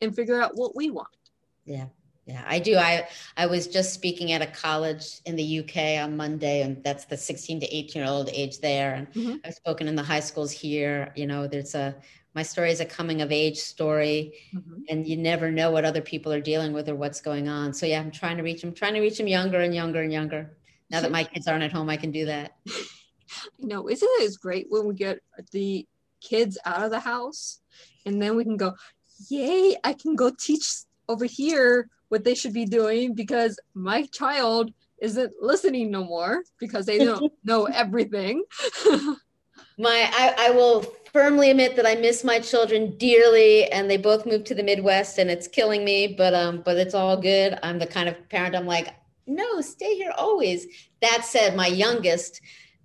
and 0.00 0.14
figure 0.14 0.40
out 0.40 0.52
what 0.54 0.76
we 0.76 0.90
want. 0.90 1.08
Yeah, 1.64 1.86
yeah, 2.26 2.42
I 2.46 2.58
do. 2.58 2.76
I 2.76 3.06
I 3.36 3.46
was 3.46 3.66
just 3.66 3.92
speaking 3.92 4.32
at 4.32 4.40
a 4.40 4.46
college 4.46 5.20
in 5.26 5.36
the 5.36 5.60
UK 5.60 6.02
on 6.02 6.16
Monday, 6.16 6.62
and 6.62 6.82
that's 6.82 7.04
the 7.04 7.16
16 7.16 7.60
to 7.60 7.66
18 7.66 8.00
year 8.00 8.10
old 8.10 8.30
age 8.30 8.60
there. 8.60 8.94
And 8.94 9.12
Mhm. 9.12 9.40
I've 9.44 9.54
spoken 9.54 9.88
in 9.88 9.94
the 9.94 10.02
high 10.02 10.20
schools 10.20 10.50
here. 10.50 11.12
You 11.16 11.26
know, 11.26 11.46
there's 11.46 11.74
a 11.74 11.96
my 12.34 12.42
story 12.42 12.72
is 12.72 12.80
a 12.80 12.84
coming 12.84 13.20
of 13.22 13.30
age 13.30 13.58
story, 13.58 14.34
and 14.88 15.06
you 15.06 15.16
never 15.16 15.50
know 15.50 15.70
what 15.70 15.84
other 15.84 16.00
people 16.00 16.32
are 16.32 16.40
dealing 16.40 16.72
with 16.72 16.88
or 16.88 16.94
what's 16.94 17.20
going 17.20 17.48
on. 17.48 17.72
So 17.74 17.86
yeah, 17.86 18.00
I'm 18.00 18.10
trying 18.10 18.38
to 18.38 18.42
reach 18.42 18.62
them, 18.62 18.72
trying 18.72 18.94
to 18.94 19.00
reach 19.00 19.18
them 19.18 19.28
younger 19.28 19.60
and 19.60 19.74
younger 19.74 20.02
and 20.02 20.12
younger. 20.12 20.56
Now 20.90 21.00
that 21.00 21.10
my 21.10 21.24
kids 21.24 21.46
aren't 21.46 21.64
at 21.64 21.72
home, 21.72 21.90
I 21.90 21.96
can 21.96 22.10
do 22.10 22.26
that. 22.26 22.56
You 23.58 23.68
know, 23.68 23.88
isn't 23.88 24.08
it 24.20 24.32
great 24.40 24.66
when 24.68 24.86
we 24.86 24.94
get 24.94 25.18
the 25.50 25.86
kids 26.20 26.58
out 26.64 26.82
of 26.84 26.90
the 26.90 27.00
house 27.00 27.60
and 28.06 28.20
then 28.20 28.36
we 28.36 28.44
can 28.44 28.56
go, 28.56 28.74
yay, 29.28 29.76
I 29.82 29.94
can 29.94 30.14
go 30.14 30.30
teach 30.30 30.84
over 31.08 31.24
here 31.24 31.88
what 32.08 32.24
they 32.24 32.34
should 32.34 32.52
be 32.52 32.66
doing 32.66 33.14
because 33.14 33.58
my 33.74 34.04
child 34.06 34.72
isn't 35.00 35.32
listening 35.40 35.90
no 35.90 36.04
more 36.04 36.42
because 36.58 36.86
they 36.86 36.98
don't 36.98 37.32
know 37.44 37.64
everything. 37.64 38.44
My, 39.76 40.08
I, 40.12 40.34
I 40.38 40.50
will 40.50 40.82
firmly 41.12 41.50
admit 41.50 41.74
that 41.76 41.86
I 41.86 41.96
miss 41.96 42.22
my 42.22 42.38
children 42.38 42.96
dearly, 42.96 43.64
and 43.72 43.90
they 43.90 43.96
both 43.96 44.24
moved 44.24 44.46
to 44.46 44.54
the 44.54 44.62
Midwest, 44.62 45.18
and 45.18 45.28
it's 45.28 45.48
killing 45.48 45.84
me. 45.84 46.14
But 46.16 46.32
um, 46.32 46.62
but 46.64 46.76
it's 46.76 46.94
all 46.94 47.16
good. 47.16 47.58
I'm 47.62 47.80
the 47.80 47.86
kind 47.86 48.08
of 48.08 48.28
parent. 48.28 48.54
I'm 48.54 48.66
like, 48.66 48.94
no, 49.26 49.60
stay 49.60 49.96
here 49.96 50.12
always. 50.16 50.66
That 51.02 51.24
said, 51.24 51.56
my 51.56 51.66
youngest, 51.66 52.40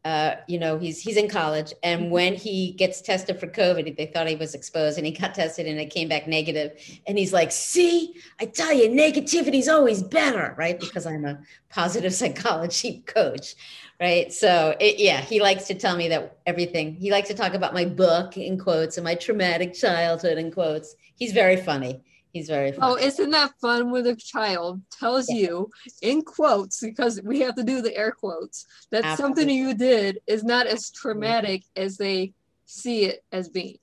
uh, 0.06 0.36
you 0.48 0.58
know, 0.58 0.78
he's 0.78 1.02
he's 1.02 1.18
in 1.18 1.28
college, 1.28 1.74
and 1.84 2.10
when 2.10 2.36
he 2.36 2.72
gets 2.72 3.02
tested 3.02 3.40
for 3.40 3.48
COVID, 3.48 3.98
they 3.98 4.06
thought 4.06 4.28
he 4.28 4.36
was 4.36 4.56
exposed, 4.56 4.98
and 4.98 5.06
he 5.06 5.12
got 5.12 5.36
tested, 5.36 5.68
and 5.68 5.80
it 5.80 5.90
came 5.90 6.08
back 6.08 6.28
negative. 6.28 6.72
And 7.08 7.18
he's 7.18 7.34
like, 7.34 7.52
see, 7.52 8.16
I 8.40 8.46
tell 8.46 8.74
you, 8.74 8.94
negativity's 8.94 9.68
always 9.68 10.02
better, 10.02 10.56
right? 10.58 10.80
Because 10.80 11.06
I'm 11.06 11.26
a 11.26 11.40
positive 11.70 12.14
psychology 12.22 13.04
coach 13.06 13.56
right 14.00 14.32
so 14.32 14.76
it, 14.80 14.98
yeah 14.98 15.20
he 15.20 15.42
likes 15.42 15.68
to 15.68 15.74
tell 15.74 15.98
me 15.98 16.08
that 16.08 16.38
everything 16.46 16.96
he 16.96 17.12
likes 17.12 17.28
to 17.28 17.34
talk 17.34 17.54
about 17.54 17.74
my 17.74 17.86
book 17.86 18.38
in 18.38 18.58
quotes 18.58 18.98
and 18.98 19.04
my 19.04 19.14
traumatic 19.14 19.74
childhood 19.74 20.38
in 20.38 20.52
quotes 20.52 20.96
he's 21.16 21.34
very 21.34 21.58
funny 21.58 22.02
he's 22.34 22.48
very 22.48 22.74
oh, 22.82 22.96
isn't 22.98 23.32
that 23.32 23.52
fun 23.62 23.92
when 23.92 24.06
a 24.08 24.16
child? 24.16 24.82
Tells 24.92 25.30
Yeah. 25.30 25.42
you 25.42 25.70
in 26.02 26.22
quotes, 26.22 26.80
because 26.82 27.22
we 27.24 27.40
have 27.42 27.56
to 27.56 27.64
do 27.64 27.82
the 27.82 27.96
air 27.96 28.12
quotes, 28.12 28.66
that 28.92 29.18
something 29.18 29.50
you 29.50 29.74
did 29.74 30.20
is 30.28 30.44
not 30.44 30.68
as 30.68 30.86
mm-hmm. 30.86 31.02
traumatic 31.02 31.64
as 31.76 31.98
they 31.98 32.34
see 32.66 33.06
it 33.06 33.24
as 33.32 33.50
being. 33.50 33.80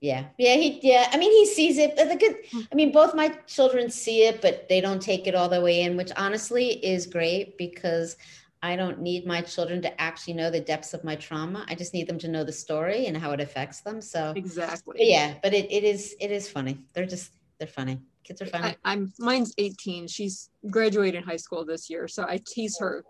yeah. 0.00 0.24
Yeah 0.38 0.54
he 0.54 0.78
yeah 0.82 1.08
i 1.12 1.16
mean 1.16 1.32
he 1.32 1.46
sees 1.46 1.76
it 1.78 1.94
but 1.96 2.08
the 2.08 2.16
good 2.16 2.36
mm. 2.52 2.66
i 2.72 2.74
mean 2.74 2.92
both 2.92 3.14
my 3.14 3.28
children 3.46 3.90
see 3.90 4.18
it 4.28 4.40
but 4.40 4.68
they 4.68 4.80
don't 4.80 5.02
take 5.02 5.26
it 5.26 5.34
all 5.34 5.48
the 5.48 5.60
way 5.60 5.82
in 5.82 5.96
which 5.96 6.10
honestly 6.16 6.66
is 6.84 7.06
great 7.06 7.58
because 7.58 8.16
i 8.62 8.76
don't 8.76 9.00
need 9.00 9.26
my 9.26 9.40
children 9.40 9.82
to 9.82 10.00
actually 10.00 10.34
know 10.34 10.50
the 10.50 10.60
depths 10.60 10.94
of 10.94 11.02
my 11.04 11.16
trauma. 11.16 11.64
I 11.68 11.74
just 11.74 11.92
need 11.94 12.06
them 12.06 12.18
to 12.20 12.28
know 12.28 12.44
the 12.44 12.52
story 12.52 13.06
and 13.06 13.16
how 13.16 13.30
it 13.32 13.40
affects 13.40 13.80
them 13.80 14.00
so 14.00 14.32
Exactly. 14.36 14.94
but 14.98 15.06
yeah 15.06 15.34
but 15.42 15.52
it, 15.52 15.66
it 15.70 15.84
is 15.84 16.14
it 16.20 16.30
is 16.30 16.48
funny. 16.48 16.78
They're 16.94 17.06
just 17.06 17.32
they're 17.62 17.68
funny 17.68 18.00
kids 18.24 18.42
are 18.42 18.46
funny 18.46 18.76
I, 18.84 18.92
I'm 18.92 19.12
mine's 19.20 19.54
18. 19.56 20.08
She's 20.08 20.50
graduating 20.68 21.22
high 21.22 21.36
school 21.36 21.64
this 21.64 21.88
year, 21.88 22.08
so 22.08 22.24
I 22.28 22.40
tease 22.44 22.76
her 22.80 23.04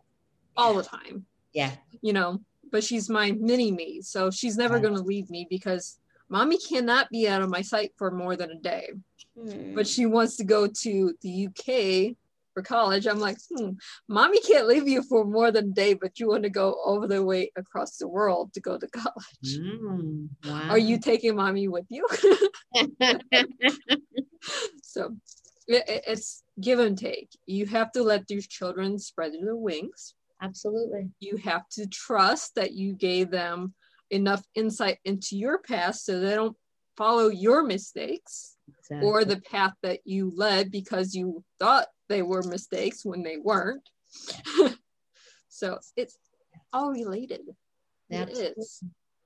all 0.58 0.74
the 0.74 0.82
time. 0.82 1.24
yeah 1.54 1.72
You 2.02 2.12
know, 2.12 2.40
but 2.70 2.84
she's 2.84 3.08
my 3.08 3.32
mini 3.32 3.70
me, 3.72 4.02
so 4.02 4.30
she's 4.30 4.56
never 4.58 4.76
Yeah. 4.76 4.82
going 4.82 4.96
to 4.96 5.02
leave 5.12 5.28
me 5.30 5.46
because 5.48 5.98
mommy 6.28 6.58
cannot 6.58 7.08
be 7.10 7.26
out 7.28 7.40
of 7.42 7.48
my 7.48 7.62
sight 7.62 7.92
for 7.96 8.10
more 8.10 8.36
than 8.36 8.50
a 8.50 8.60
day. 8.72 8.86
Hmm. 9.38 9.74
But 9.74 9.86
she 9.86 10.04
wants 10.04 10.36
to 10.36 10.44
go 10.44 10.66
to 10.84 10.92
the 11.22 11.34
UK 11.48 12.16
for 12.54 12.62
college. 12.62 13.06
I'm 13.06 13.20
like, 13.20 13.38
hmm, 13.54 13.70
mommy 14.08 14.40
can't 14.40 14.66
leave 14.66 14.88
you 14.88 15.02
for 15.02 15.24
more 15.24 15.50
than 15.50 15.68
a 15.70 15.72
day, 15.72 15.94
but 15.94 16.18
you 16.18 16.28
want 16.28 16.42
to 16.44 16.50
go 16.50 16.76
over 16.84 17.06
the 17.06 17.22
way 17.24 17.50
across 17.56 17.96
the 17.96 18.08
world 18.08 18.52
to 18.54 18.60
go 18.60 18.78
to 18.78 18.88
college. 18.88 19.58
Mm, 19.58 20.28
wow. 20.44 20.68
Are 20.70 20.78
you 20.78 20.98
taking 20.98 21.36
mommy 21.36 21.68
with 21.68 21.86
you? 21.88 22.06
so 24.82 25.16
it, 25.68 25.84
it- 25.88 26.04
it's 26.06 26.42
give 26.60 26.78
and 26.78 26.98
take. 26.98 27.30
You 27.46 27.66
have 27.66 27.92
to 27.92 28.02
let 28.02 28.26
these 28.26 28.46
children 28.46 28.98
spread 28.98 29.32
their 29.40 29.56
wings. 29.56 30.14
Absolutely. 30.40 31.10
You 31.20 31.36
have 31.38 31.68
to 31.72 31.86
trust 31.86 32.56
that 32.56 32.72
you 32.72 32.94
gave 32.94 33.30
them 33.30 33.74
enough 34.10 34.42
insight 34.54 34.98
into 35.04 35.36
your 35.38 35.58
past 35.58 36.04
so 36.04 36.18
they 36.20 36.34
don't 36.34 36.56
follow 36.96 37.28
your 37.28 37.62
mistakes 37.62 38.56
or 39.00 39.24
the 39.24 39.40
path 39.40 39.72
that 39.82 40.00
you 40.04 40.30
led 40.36 40.70
because 40.70 41.14
you 41.14 41.42
thought 41.58 41.86
they 42.12 42.22
were 42.22 42.42
mistakes 42.42 43.04
when 43.04 43.22
they 43.22 43.38
weren't. 43.38 43.88
so 45.48 45.78
it's 45.96 46.18
all 46.72 46.92
related. 46.92 47.40
It 48.10 48.28
Absolutely. 48.28 48.66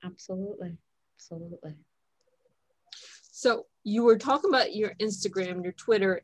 Absolutely. 0.03 0.77
Absolutely. 1.17 1.73
So 3.31 3.65
you 3.83 4.03
were 4.03 4.17
talking 4.17 4.49
about 4.49 4.73
your 4.73 4.93
Instagram, 5.01 5.63
your 5.63 5.73
Twitter. 5.73 6.21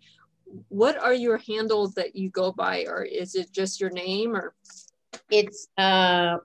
What 0.70 0.98
are 0.98 1.14
your 1.14 1.38
handles 1.38 1.94
that 1.96 2.16
you 2.16 2.30
go 2.30 2.52
by, 2.52 2.86
or 2.88 3.04
is 3.04 3.36
it 3.36 3.52
just 3.52 3.82
your 3.82 3.90
name? 3.90 4.36
Or 4.36 4.56
It's 5.30 5.68
uh 5.78 6.38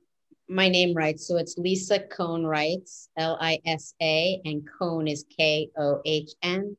my 0.49 0.69
name 0.69 0.95
right. 0.95 1.21
So 1.21 1.37
it's 1.37 1.59
Lisa 1.59 2.01
Kohn 2.01 2.45
Writes, 2.45 3.11
L 3.17 3.39
I 3.41 3.61
S 3.67 3.95
A, 4.03 4.41
and 4.45 4.67
Kohn 4.79 5.07
is 5.07 5.25
K 5.37 5.71
O 5.79 6.01
H 6.05 6.33
N 6.43 6.77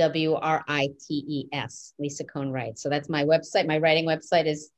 W 0.00 0.32
R 0.34 0.64
I 0.66 0.88
T 1.06 1.24
E 1.28 1.48
S. 1.52 1.92
Lisa 1.98 2.24
Kohn 2.24 2.50
Writes. 2.50 2.82
So 2.82 2.88
that's 2.88 3.10
my 3.10 3.22
website. 3.24 3.66
My 3.66 3.76
writing 3.76 4.06
website 4.06 4.46
is 4.46 4.70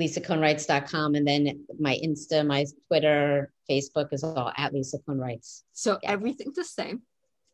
lisakohnwrites.com. 0.00 1.14
And 1.14 1.26
then 1.26 1.64
my 1.78 1.96
Insta, 2.04 2.44
my 2.44 2.66
Twitter, 2.88 3.52
Facebook 3.70 4.12
is 4.12 4.24
all 4.24 4.52
at 4.56 4.74
Lisa 4.74 4.98
Kohn 5.06 5.18
Writes. 5.18 5.64
So 5.72 5.98
Yeah. 6.02 6.12
everything's 6.12 6.56
the 6.56 6.64
same. 6.64 7.02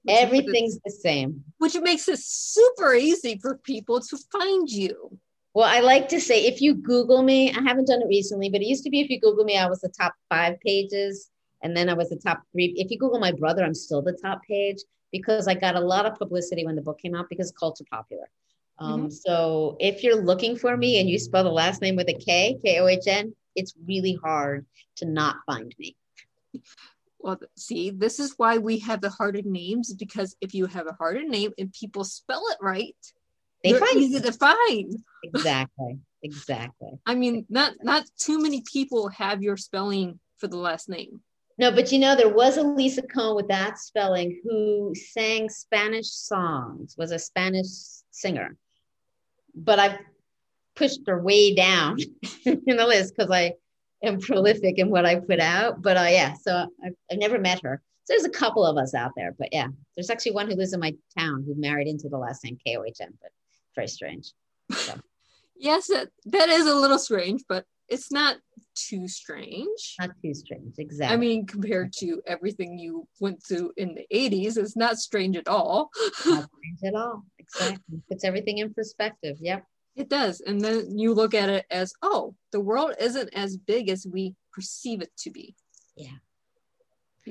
Everything's 0.09 0.79
the 0.85 0.91
same. 0.91 1.45
which 1.59 1.79
makes 1.81 2.09
it 2.09 2.19
super 2.19 2.95
easy 2.95 3.39
for 3.43 3.59
people 3.59 4.01
to 4.01 4.17
find 4.33 4.69
you. 4.69 5.19
Well, 5.55 5.69
I 5.69 5.81
like 5.81 6.09
to 6.09 6.21
say 6.21 6.47
if 6.47 6.63
you 6.63 6.75
Google 6.75 7.23
me, 7.23 7.51
I 7.51 7.61
haven't 7.61 7.87
done 7.87 8.01
it 8.01 8.09
recently, 8.09 8.49
but 8.49 8.63
it 8.63 8.67
used 8.67 8.85
to 8.85 8.91
be 8.91 9.01
if 9.03 9.11
you 9.11 9.21
Google 9.21 9.45
me, 9.45 9.59
I 9.59 9.67
was 9.67 9.81
the 9.81 9.91
top 9.91 10.15
five 10.31 10.59
pages. 10.61 11.29
And 11.63 11.77
then 11.77 11.89
I 11.91 11.95
was 11.95 12.09
the 12.09 12.17
top 12.17 12.43
three. 12.51 12.75
If 12.77 12.91
you 12.91 12.99
Google 12.99 13.21
my 13.21 13.31
brother, 13.33 13.63
I'm 13.63 13.75
still 13.75 14.03
the 14.03 14.19
top 14.27 14.41
page 14.49 14.79
because 15.13 15.47
I 15.47 15.55
got 15.55 15.77
a 15.77 15.81
lot 15.81 16.07
of 16.07 16.19
publicity 16.19 16.65
when 16.65 16.75
the 16.75 16.83
book 16.83 16.99
came 16.99 17.15
out 17.15 17.29
because 17.29 17.53
culture 17.53 17.85
popular. 17.91 18.29
Um, 18.79 19.11
So 19.11 19.77
if 19.79 20.03
you're 20.03 20.21
looking 20.21 20.57
for 20.57 20.77
me 20.77 20.99
and 20.99 21.09
you 21.09 21.19
spell 21.19 21.45
the 21.45 21.51
last 21.51 21.83
name 21.83 21.95
with 21.97 22.09
a 22.09 22.15
K, 22.15 22.59
K 22.65 22.81
O 22.81 22.87
H 22.87 23.07
N, 23.07 23.35
it's 23.55 23.75
really 23.87 24.15
hard 24.15 24.67
to 24.97 25.05
not 25.05 25.37
find 25.47 25.73
me. 25.79 25.97
Well, 27.21 27.39
see, 27.57 27.91
this 27.91 28.19
is 28.19 28.35
why 28.37 28.59
we 28.59 28.79
have 28.81 29.01
the 29.01 29.11
harder 29.11 29.43
names 29.43 29.95
because 29.95 30.35
if 30.41 30.55
you 30.55 30.67
have 30.67 30.89
a 30.89 30.93
harder 30.93 31.23
name 31.23 31.53
and 31.59 31.73
people 31.73 32.03
spell 32.03 32.43
it 32.51 32.59
right, 32.61 32.97
They 33.63 33.75
find 33.75 33.97
easy 33.97 34.21
to 34.21 34.33
find. 34.33 34.93
exactly, 35.23 36.01
exactly. 36.23 36.99
I 37.07 37.15
mean, 37.15 37.47
not 37.49 37.75
not 37.83 38.05
too 38.19 38.43
many 38.43 38.63
people 38.63 39.09
have 39.11 39.41
your 39.43 39.57
spelling 39.57 40.19
for 40.39 40.49
the 40.49 40.57
last 40.57 40.89
name. 40.89 41.21
No, 41.59 41.71
but 41.71 41.93
you 41.93 41.99
know, 41.99 42.17
there 42.17 42.33
was 42.33 42.57
a 42.57 42.63
Lisa 42.63 43.03
Kohn 43.03 43.37
with 43.37 43.49
that 43.49 43.79
spelling 43.79 44.41
who 44.43 44.95
sang 44.95 45.49
Spanish 45.49 46.11
songs, 46.11 46.95
was 46.97 47.13
a 47.13 47.19
Spanish 47.19 47.67
singer. 48.11 48.57
But 49.55 49.79
I 49.79 49.99
pushed 50.75 51.01
her 51.07 51.21
way 51.21 51.55
down 51.55 51.99
in 52.45 52.63
the 52.65 52.87
list 52.87 53.15
because 53.17 53.31
I 53.31 53.55
am 54.03 54.19
prolific 54.19 54.79
in 54.79 54.91
what 54.91 55.05
I 55.05 55.21
put 55.21 55.41
out. 55.41 55.83
But 55.83 55.97
uh, 55.97 56.09
yeah, 56.09 56.35
so 56.35 56.67
I've, 56.85 56.95
I've 57.11 57.19
never 57.19 57.39
met 57.39 57.63
her. 57.63 57.83
So 58.05 58.15
there's 58.15 58.25
a 58.25 58.31
couple 58.31 58.65
of 58.65 58.77
us 58.77 58.95
out 58.95 59.13
there. 59.17 59.35
But 59.39 59.49
yeah, 59.53 59.69
there's 59.95 60.11
actually 60.11 60.33
one 60.33 60.49
who 60.49 60.57
lives 60.57 60.73
in 60.73 60.81
my 60.81 60.95
town 61.19 61.45
who 61.47 61.55
married 61.55 61.87
into 61.87 62.09
the 62.09 62.19
last 62.19 62.43
name 62.45 62.59
K 62.65 62.77
O 62.77 62.85
H 62.85 62.99
N, 63.01 63.13
but 63.21 63.31
very 63.75 63.89
strange. 63.89 64.33
So, 64.71 64.95
Yes, 65.57 65.87
that, 65.87 66.09
that 66.27 66.49
is 66.49 66.67
a 66.67 66.75
little 66.75 66.99
strange, 66.99 67.45
but 67.49 67.65
it's 67.89 68.11
not 68.11 68.37
too 68.75 69.09
strange. 69.09 69.97
not 70.01 70.11
too 70.23 70.35
strange. 70.35 70.75
Exactly. 70.79 71.15
I 71.15 71.17
mean, 71.19 71.47
compared 71.47 71.93
to 71.95 72.21
everything 72.27 72.79
you 72.79 73.07
went 73.21 73.43
through 73.45 73.73
in 73.77 73.95
the 73.95 74.07
80s, 74.13 74.57
it's 74.57 74.77
not 74.77 74.99
strange 74.99 75.37
at 75.37 75.49
all. 75.49 75.91
not 76.27 76.49
strange 76.51 76.81
at 76.85 76.95
all. 76.95 77.25
Exactly. 77.39 78.03
Puts 78.09 78.25
everything 78.25 78.59
in 78.59 78.73
perspective. 78.75 79.37
Yep. 79.41 79.65
It 79.95 80.09
does. 80.09 80.41
And 80.41 80.61
then 80.61 80.99
you 80.99 81.13
look 81.13 81.35
at 81.35 81.51
it 81.51 81.67
as, 81.71 81.93
oh, 82.03 82.35
the 82.51 82.61
world 82.61 82.95
isn't 82.99 83.29
as 83.35 83.57
big 83.57 83.89
as 83.91 84.07
we 84.11 84.35
perceive 84.53 85.03
it 85.03 85.11
to 85.19 85.31
be. 85.31 85.55
Yeah. 85.97 86.17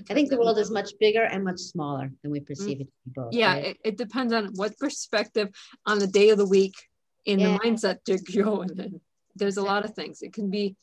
I 0.09 0.13
think 0.13 0.29
the 0.29 0.37
world 0.37 0.57
is 0.57 0.71
much 0.71 0.91
bigger 0.99 1.23
and 1.23 1.43
much 1.43 1.59
smaller 1.59 2.11
than 2.21 2.31
we 2.31 2.39
perceive 2.39 2.79
it 2.79 2.85
to 2.85 2.91
be 3.05 3.11
both. 3.13 3.33
Yeah, 3.33 3.53
right? 3.53 3.65
it, 3.65 3.77
it 3.83 3.97
depends 3.97 4.31
on 4.31 4.53
what 4.55 4.77
perspective 4.77 5.49
on 5.85 5.99
the 5.99 6.07
day 6.07 6.29
of 6.29 6.37
the 6.37 6.45
week 6.45 6.75
in 7.25 7.39
Yeah. 7.39 7.53
the 7.53 7.59
mindset 7.59 7.97
you're 8.07 8.43
going 8.45 8.69
in. 8.79 9.01
There's 9.35 9.57
a 9.57 9.63
lot 9.63 9.83
of 9.83 9.93
things. 9.93 10.21
It 10.21 10.31
can 10.33 10.49
be 10.49 10.75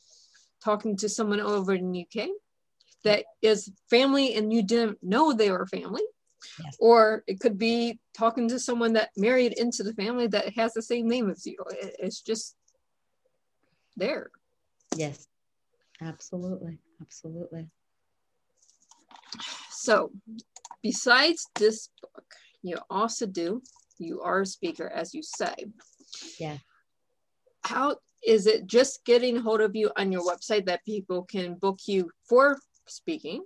talking 0.62 0.96
to 0.96 1.08
someone 1.08 1.40
over 1.40 1.74
in 1.74 2.04
UK 2.04 2.28
that 3.04 3.24
is 3.42 3.70
family 3.90 4.34
and 4.34 4.52
you 4.52 4.62
didn't 4.62 4.98
know 5.02 5.32
they 5.32 5.50
were 5.50 5.66
family. 5.66 6.02
Yes. 6.62 6.76
Or 6.78 7.24
it 7.26 7.40
could 7.40 7.58
be 7.58 7.98
talking 8.16 8.48
to 8.48 8.58
someone 8.58 8.92
that 8.94 9.10
married 9.16 9.54
into 9.54 9.82
the 9.82 9.94
family 9.94 10.26
that 10.28 10.54
has 10.56 10.72
the 10.72 10.82
same 10.82 11.08
name 11.08 11.30
as 11.30 11.46
you. 11.46 11.56
It's 11.98 12.20
just 12.20 12.54
there. 13.96 14.30
Yes. 14.96 15.26
Absolutely. 16.00 16.78
Absolutely. 17.00 17.68
So, 19.70 20.10
besides 20.82 21.46
this 21.54 21.90
book, 22.02 22.24
you 22.62 22.78
also 22.90 23.26
do, 23.26 23.62
you 23.98 24.20
are 24.22 24.42
a 24.42 24.46
speaker, 24.46 24.88
as 24.88 25.14
you 25.14 25.22
say. 25.22 25.54
Yeah. 26.38 26.58
How 27.62 27.96
is 28.26 28.46
it 28.46 28.66
just 28.66 29.04
getting 29.04 29.36
hold 29.36 29.60
of 29.60 29.74
you 29.76 29.90
on 29.96 30.12
your 30.12 30.22
website 30.22 30.66
that 30.66 30.84
people 30.84 31.22
can 31.22 31.54
book 31.54 31.80
you 31.86 32.10
for 32.28 32.58
speaking? 32.86 33.44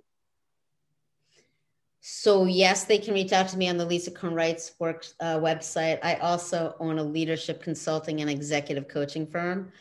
So 2.05 2.45
yes, 2.45 2.83
they 2.83 2.97
can 2.97 3.13
reach 3.13 3.31
out 3.31 3.47
to 3.49 3.57
me 3.57 3.69
on 3.69 3.77
the 3.77 3.85
Lisa 3.85 4.11
Kohn 4.11 4.33
Writes 4.33 4.73
work 4.77 5.05
uh, 5.21 5.37
website. 5.37 5.99
I 6.03 6.15
also 6.15 6.75
own 6.79 6.99
a 6.99 7.03
leadership 7.03 7.63
consulting 7.63 8.19
and 8.19 8.29
executive 8.29 8.89
coaching 8.89 9.25
firm, 9.25 9.71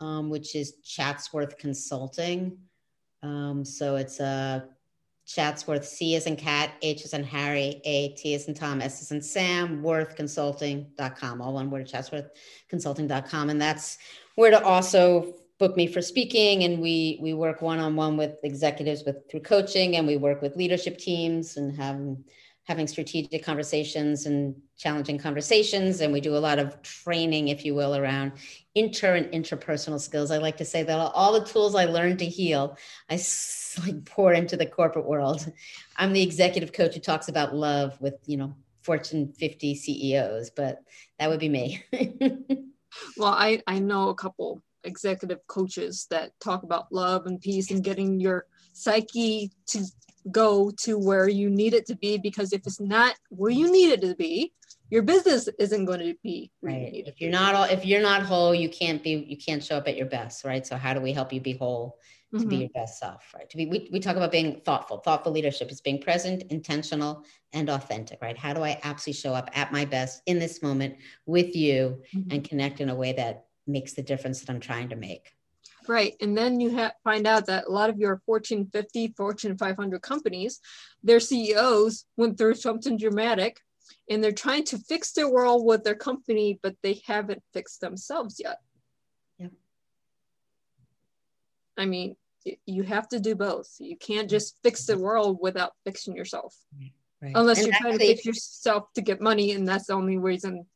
um, 0.00 0.30
which 0.30 0.54
is 0.54 0.74
Chatsworth 0.84 1.58
Consulting. 1.58 2.56
Um, 3.24 3.64
so 3.64 3.96
it's 3.96 4.20
a 4.20 4.68
Chatsworth 5.26 5.84
C 5.84 6.14
as 6.14 6.26
in 6.26 6.36
cat, 6.36 6.72
H 6.82 7.04
as 7.04 7.14
in 7.14 7.24
Harry, 7.24 7.80
A 7.84 8.10
T 8.10 8.34
as 8.34 8.46
in 8.46 8.54
Tom, 8.54 8.80
S 8.80 9.02
as 9.02 9.10
in 9.12 9.22
Sam, 9.22 9.82
Worth 9.82 10.14
Consulting.com, 10.14 11.40
all 11.40 11.54
one 11.54 11.70
word, 11.70 11.86
Chatsworth 11.86 12.30
Consulting.com. 12.68 13.50
And 13.50 13.60
that's 13.60 13.98
where 14.34 14.50
to 14.50 14.62
also 14.62 15.34
book 15.58 15.76
me 15.76 15.86
for 15.86 16.02
speaking. 16.02 16.64
And 16.64 16.80
we 16.80 17.18
we 17.20 17.34
work 17.34 17.62
one-on-one 17.62 18.16
with 18.16 18.38
executives 18.42 19.04
with 19.04 19.30
through 19.30 19.40
coaching 19.40 19.96
and 19.96 20.06
we 20.06 20.16
work 20.16 20.42
with 20.42 20.56
leadership 20.56 20.98
teams 20.98 21.56
and 21.56 21.76
have 21.76 22.00
having 22.64 22.86
strategic 22.86 23.44
conversations 23.44 24.26
and 24.26 24.54
challenging 24.76 25.18
conversations. 25.18 26.00
And 26.00 26.12
we 26.12 26.20
do 26.20 26.36
a 26.36 26.38
lot 26.38 26.58
of 26.58 26.80
training, 26.82 27.48
if 27.48 27.64
you 27.64 27.74
will, 27.74 27.96
around 27.96 28.32
inter 28.74 29.16
and 29.16 29.26
interpersonal 29.32 30.00
skills. 30.00 30.30
I 30.30 30.38
like 30.38 30.56
to 30.58 30.64
say 30.64 30.82
that 30.84 30.98
all 30.98 31.32
the 31.32 31.44
tools 31.44 31.74
I 31.74 31.86
learned 31.86 32.20
to 32.20 32.26
heal, 32.26 32.76
i 33.10 33.20
like 33.84 34.04
pour 34.04 34.32
into 34.32 34.56
the 34.56 34.66
corporate 34.66 35.06
world. 35.06 35.50
I'm 35.96 36.12
the 36.12 36.22
executive 36.22 36.72
coach 36.72 36.94
who 36.94 37.00
talks 37.00 37.28
about 37.28 37.54
love 37.54 38.00
with, 38.00 38.14
you 38.26 38.36
know, 38.36 38.54
Fortune 38.82 39.32
50 39.32 39.74
CEOs, 39.74 40.50
but 40.50 40.82
that 41.18 41.28
would 41.28 41.40
be 41.40 41.48
me. 41.48 41.84
Well, 43.16 43.32
I, 43.32 43.62
I 43.66 43.78
know 43.78 44.08
a 44.08 44.14
couple 44.14 44.62
executive 44.84 45.38
coaches 45.46 46.06
that 46.10 46.32
talk 46.40 46.62
about 46.62 46.92
love 46.92 47.26
and 47.26 47.40
peace 47.40 47.70
and 47.70 47.84
getting 47.84 48.20
your 48.20 48.46
psyche 48.72 49.50
to 49.66 49.84
go 50.30 50.70
to 50.70 50.98
where 50.98 51.28
you 51.28 51.50
need 51.50 51.74
it 51.74 51.86
to 51.86 51.96
be 51.96 52.18
because 52.18 52.52
if 52.52 52.66
it's 52.66 52.80
not 52.80 53.14
where 53.28 53.50
you 53.50 53.70
need 53.70 53.90
it 53.90 54.00
to 54.02 54.14
be, 54.14 54.52
your 54.90 55.02
business 55.02 55.48
isn't 55.58 55.86
going 55.86 56.00
to 56.00 56.14
be 56.22 56.50
right. 56.60 57.04
If 57.06 57.20
you're 57.20 57.30
not 57.30 57.54
all, 57.54 57.64
if 57.64 57.86
you're 57.86 58.02
not 58.02 58.22
whole, 58.22 58.54
you 58.54 58.68
can't 58.68 59.02
be, 59.02 59.24
you 59.26 59.36
can't 59.36 59.64
show 59.64 59.76
up 59.78 59.88
at 59.88 59.96
your 59.96 60.06
best, 60.06 60.44
right? 60.44 60.66
So 60.66 60.76
how 60.76 60.92
do 60.92 61.00
we 61.00 61.12
help 61.12 61.32
you 61.32 61.40
be 61.40 61.54
whole? 61.54 61.98
To 62.38 62.46
be 62.46 62.56
Mhm. 62.56 62.60
your 62.60 62.68
best 62.70 62.98
self, 62.98 63.32
right? 63.34 63.48
To 63.50 63.56
be, 63.56 63.66
we, 63.66 63.88
we 63.92 64.00
talk 64.00 64.16
about 64.16 64.32
being 64.32 64.60
thoughtful. 64.60 64.98
Thoughtful 64.98 65.32
leadership 65.32 65.70
is 65.70 65.80
being 65.80 66.00
present, 66.00 66.44
intentional, 66.50 67.24
and 67.52 67.68
authentic, 67.68 68.22
right? 68.22 68.36
How 68.36 68.54
do 68.54 68.62
I 68.62 68.80
absolutely 68.82 69.20
show 69.20 69.34
up 69.34 69.50
at 69.54 69.70
my 69.72 69.84
best 69.84 70.22
in 70.26 70.38
this 70.38 70.62
moment 70.62 70.96
with 71.26 71.54
you 71.54 72.02
Mhm. 72.14 72.32
and 72.32 72.44
connect 72.48 72.80
in 72.80 72.88
a 72.88 72.94
way 72.94 73.12
that 73.12 73.46
makes 73.66 73.92
the 73.92 74.02
difference 74.02 74.40
that 74.40 74.50
I'm 74.50 74.60
trying 74.60 74.88
to 74.88 74.96
make? 74.96 75.34
Right. 75.86 76.16
And 76.20 76.36
then 76.36 76.58
you 76.60 76.74
ha- 76.74 76.92
find 77.04 77.26
out 77.26 77.46
that 77.46 77.66
a 77.66 77.70
lot 77.70 77.90
of 77.90 77.98
your 77.98 78.22
Fortune 78.24 78.66
50, 78.72 79.08
Fortune 79.16 79.58
500 79.58 80.00
companies, 80.00 80.60
their 81.02 81.20
CEOs 81.20 82.06
went 82.16 82.38
through 82.38 82.54
something 82.54 82.96
dramatic 82.96 83.60
and 84.08 84.22
they're 84.24 84.32
trying 84.32 84.64
to 84.64 84.78
fix 84.78 85.12
their 85.12 85.28
world 85.28 85.64
with 85.66 85.84
their 85.84 85.94
company, 85.94 86.58
but 86.62 86.76
they 86.82 87.02
haven't 87.06 87.42
fixed 87.52 87.80
themselves 87.80 88.40
yet. 88.42 88.58
Yeah. 89.38 89.48
I 91.76 91.86
mean, 91.86 92.16
you 92.66 92.82
have 92.82 93.08
to 93.08 93.20
do 93.20 93.34
both. 93.34 93.68
You 93.78 93.96
can't 93.96 94.22
mm-hmm. 94.22 94.28
just 94.28 94.56
fix 94.62 94.86
the 94.86 94.98
world 94.98 95.38
without 95.40 95.72
fixing 95.84 96.16
yourself, 96.16 96.56
Right. 97.20 97.32
unless 97.34 97.58
And 97.58 97.68
you're 97.68 97.76
trying 97.80 97.98
to 97.98 98.06
fix 98.06 98.24
yourself 98.24 98.92
to 98.94 99.00
get 99.00 99.20
money, 99.20 99.52
and 99.52 99.66
that's 99.66 99.86
the 99.86 99.92
only 99.92 100.18
reason. 100.18 100.66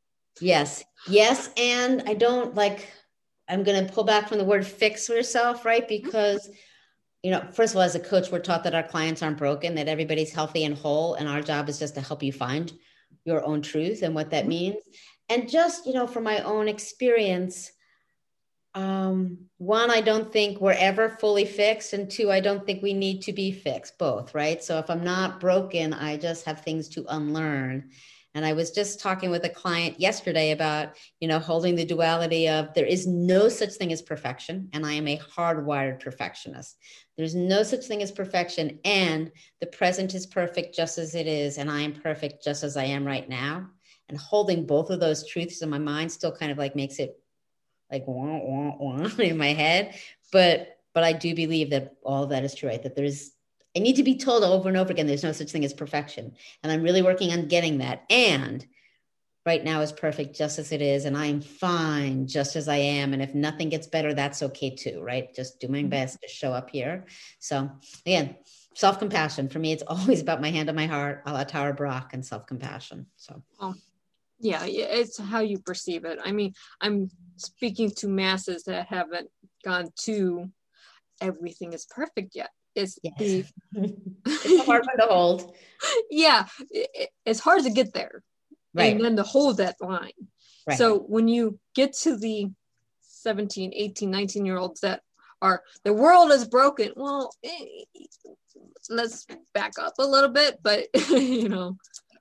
Yes, 0.40 0.84
yes, 1.08 1.50
and 1.56 2.02
I 2.06 2.14
don't 2.14 2.54
like. 2.54 2.88
I'm 3.48 3.62
going 3.62 3.84
to 3.84 3.92
pull 3.92 4.04
back 4.04 4.28
from 4.28 4.38
the 4.38 4.44
word 4.44 4.66
"fix" 4.66 5.08
yourself, 5.08 5.64
right? 5.64 5.88
Mm-hmm. 5.88 6.04
Because, 6.04 6.48
you 7.22 7.30
know, 7.30 7.46
first 7.52 7.72
of 7.72 7.78
all, 7.78 7.82
as 7.82 7.94
a 7.94 8.00
coach, 8.00 8.30
we're 8.30 8.38
taught 8.38 8.64
that 8.64 8.74
our 8.74 8.82
clients 8.82 9.22
aren't 9.22 9.38
broken, 9.38 9.74
that 9.74 9.88
everybody's 9.88 10.32
healthy 10.32 10.64
and 10.64 10.76
whole, 10.76 11.14
and 11.14 11.28
our 11.28 11.40
job 11.40 11.68
is 11.68 11.78
just 11.78 11.94
to 11.94 12.00
help 12.00 12.22
you 12.22 12.32
find 12.32 12.72
your 13.24 13.44
own 13.44 13.62
truth 13.62 14.02
and 14.02 14.14
what 14.14 14.30
that 14.30 14.42
mm-hmm. 14.42 14.50
means. 14.50 14.82
And 15.28 15.48
just, 15.48 15.86
you 15.86 15.94
know, 15.94 16.06
from 16.06 16.22
my 16.22 16.40
own 16.40 16.68
experience, 16.68 17.72
um, 18.76 19.38
one, 19.56 19.90
I 19.90 20.02
don't 20.02 20.30
think 20.30 20.60
we're 20.60 20.72
ever 20.72 21.08
fully 21.08 21.46
fixed, 21.46 21.94
and 21.94 22.10
two, 22.10 22.30
I 22.30 22.40
don't 22.40 22.64
think 22.66 22.82
we 22.82 22.92
need 22.92 23.22
to 23.22 23.32
be 23.32 23.50
fixed. 23.50 23.96
Both, 23.98 24.34
right? 24.34 24.62
So 24.62 24.78
if 24.78 24.90
I'm 24.90 25.02
not 25.02 25.40
broken, 25.40 25.94
I 25.94 26.18
just 26.18 26.44
have 26.44 26.60
things 26.60 26.88
to 26.90 27.06
unlearn. 27.08 27.90
And 28.34 28.44
I 28.44 28.52
was 28.52 28.72
just 28.72 29.00
talking 29.00 29.30
with 29.30 29.46
a 29.46 29.48
client 29.48 29.98
yesterday 29.98 30.50
about, 30.50 30.98
you 31.20 31.26
know, 31.26 31.38
holding 31.38 31.74
the 31.74 31.86
duality 31.86 32.50
of 32.50 32.74
there 32.74 32.84
is 32.84 33.06
no 33.06 33.48
such 33.48 33.72
thing 33.72 33.94
as 33.94 34.02
perfection. 34.02 34.68
And 34.74 34.84
I 34.84 34.92
am 34.92 35.08
a 35.08 35.16
hardwired 35.16 36.00
perfectionist. 36.00 36.76
There's 37.16 37.34
no 37.34 37.62
such 37.62 37.86
thing 37.86 38.02
as 38.02 38.12
perfection. 38.12 38.78
And 38.84 39.32
the 39.62 39.68
present 39.68 40.14
is 40.14 40.26
perfect 40.26 40.76
just 40.76 40.98
as 40.98 41.14
it 41.14 41.26
is. 41.26 41.56
And 41.56 41.70
I 41.70 41.80
am 41.80 41.94
perfect 41.94 42.44
just 42.44 42.62
as 42.62 42.76
I 42.76 42.84
am 42.84 43.06
right 43.06 43.26
now. 43.26 43.68
And 44.10 44.18
holding 44.18 44.66
both 44.66 44.90
of 44.90 45.00
those 45.00 45.26
truths 45.26 45.62
in 45.62 45.70
my 45.70 45.78
mind 45.78 46.12
still 46.12 46.36
kind 46.36 46.52
of 46.52 46.58
like 46.58 46.76
makes 46.76 46.98
it 46.98 47.18
like 47.90 48.04
wah, 48.06 48.38
wah, 48.38 48.76
wah 48.78 49.08
in 49.18 49.38
my 49.38 49.52
head. 49.52 49.94
But 50.32 50.78
but 50.94 51.04
I 51.04 51.12
do 51.12 51.34
believe 51.34 51.70
that 51.70 51.96
all 52.02 52.24
of 52.24 52.30
that 52.30 52.44
is 52.44 52.54
true, 52.54 52.68
right? 52.68 52.82
That 52.82 52.96
there's 52.96 53.32
I 53.76 53.80
need 53.80 53.96
to 53.96 54.02
be 54.02 54.16
told 54.16 54.42
over 54.42 54.68
and 54.68 54.78
over 54.78 54.90
again 54.90 55.06
there's 55.06 55.22
no 55.24 55.32
such 55.32 55.50
thing 55.50 55.64
as 55.64 55.74
perfection. 55.74 56.34
And 56.62 56.72
I'm 56.72 56.82
really 56.82 57.02
working 57.02 57.32
on 57.32 57.48
getting 57.48 57.78
that. 57.78 58.04
And 58.08 58.66
right 59.44 59.62
now 59.62 59.80
is 59.80 59.92
perfect 59.92 60.36
just 60.36 60.58
as 60.58 60.72
it 60.72 60.82
is. 60.82 61.04
And 61.04 61.16
I 61.16 61.26
am 61.26 61.40
fine 61.40 62.26
just 62.26 62.56
as 62.56 62.68
I 62.68 62.76
am. 62.76 63.12
And 63.12 63.22
if 63.22 63.34
nothing 63.34 63.68
gets 63.68 63.86
better, 63.86 64.12
that's 64.14 64.42
okay 64.42 64.74
too, 64.74 65.00
right? 65.02 65.32
Just 65.34 65.60
do 65.60 65.68
my 65.68 65.78
Mm-hmm. 65.78 65.88
best 65.88 66.20
to 66.22 66.28
show 66.28 66.52
up 66.52 66.70
here. 66.70 67.04
So 67.38 67.70
again, 68.04 68.36
self 68.74 68.98
compassion 68.98 69.48
for 69.48 69.58
me, 69.58 69.72
it's 69.72 69.82
always 69.86 70.20
about 70.20 70.40
my 70.40 70.50
hand 70.50 70.68
on 70.68 70.74
my 70.74 70.86
heart, 70.86 71.22
a 71.26 71.32
la 71.32 71.44
Tara 71.44 71.74
Brach, 71.74 72.12
and 72.12 72.24
self 72.24 72.46
compassion. 72.46 73.06
So 73.16 73.42
yeah 73.60 73.72
yeah, 74.40 74.64
it's 74.64 75.18
how 75.18 75.40
you 75.40 75.58
perceive 75.58 76.04
it 76.04 76.18
i 76.24 76.32
mean 76.32 76.52
i'm 76.80 77.08
speaking 77.36 77.90
to 77.90 78.08
masses 78.08 78.64
that 78.64 78.86
haven't 78.86 79.28
gone 79.64 79.88
to 79.98 80.50
everything 81.20 81.72
is 81.72 81.86
perfect 81.86 82.34
yet 82.34 82.50
it's 82.74 82.98
yes. 83.02 83.14
the 83.18 83.44
it's 84.26 84.66
hard 84.66 84.84
one 84.86 84.96
to 84.98 85.06
hold. 85.12 85.54
yeah 86.10 86.46
it- 86.70 86.90
it- 86.94 87.10
it's 87.24 87.40
hard 87.40 87.62
to 87.62 87.70
get 87.70 87.92
there 87.92 88.22
Right. 88.74 88.94
and 88.94 89.02
then 89.02 89.16
to 89.16 89.22
hold 89.22 89.56
that 89.56 89.76
line 89.80 90.10
right. 90.66 90.76
so 90.76 90.98
when 90.98 91.28
you 91.28 91.58
get 91.74 91.94
to 92.04 92.14
the 92.16 92.50
17 93.00 93.72
18 93.74 94.10
19 94.10 94.44
year 94.44 94.58
olds 94.58 94.80
that 94.82 95.00
are 95.40 95.62
the 95.84 95.94
world 95.94 96.30
is 96.30 96.46
broken 96.46 96.92
well 96.94 97.32
eh, 97.42 97.64
let's 98.90 99.26
back 99.54 99.78
up 99.78 99.94
a 99.98 100.06
little 100.06 100.28
bit 100.30 100.58
but 100.62 100.88
you 101.10 101.48
know 101.48 101.76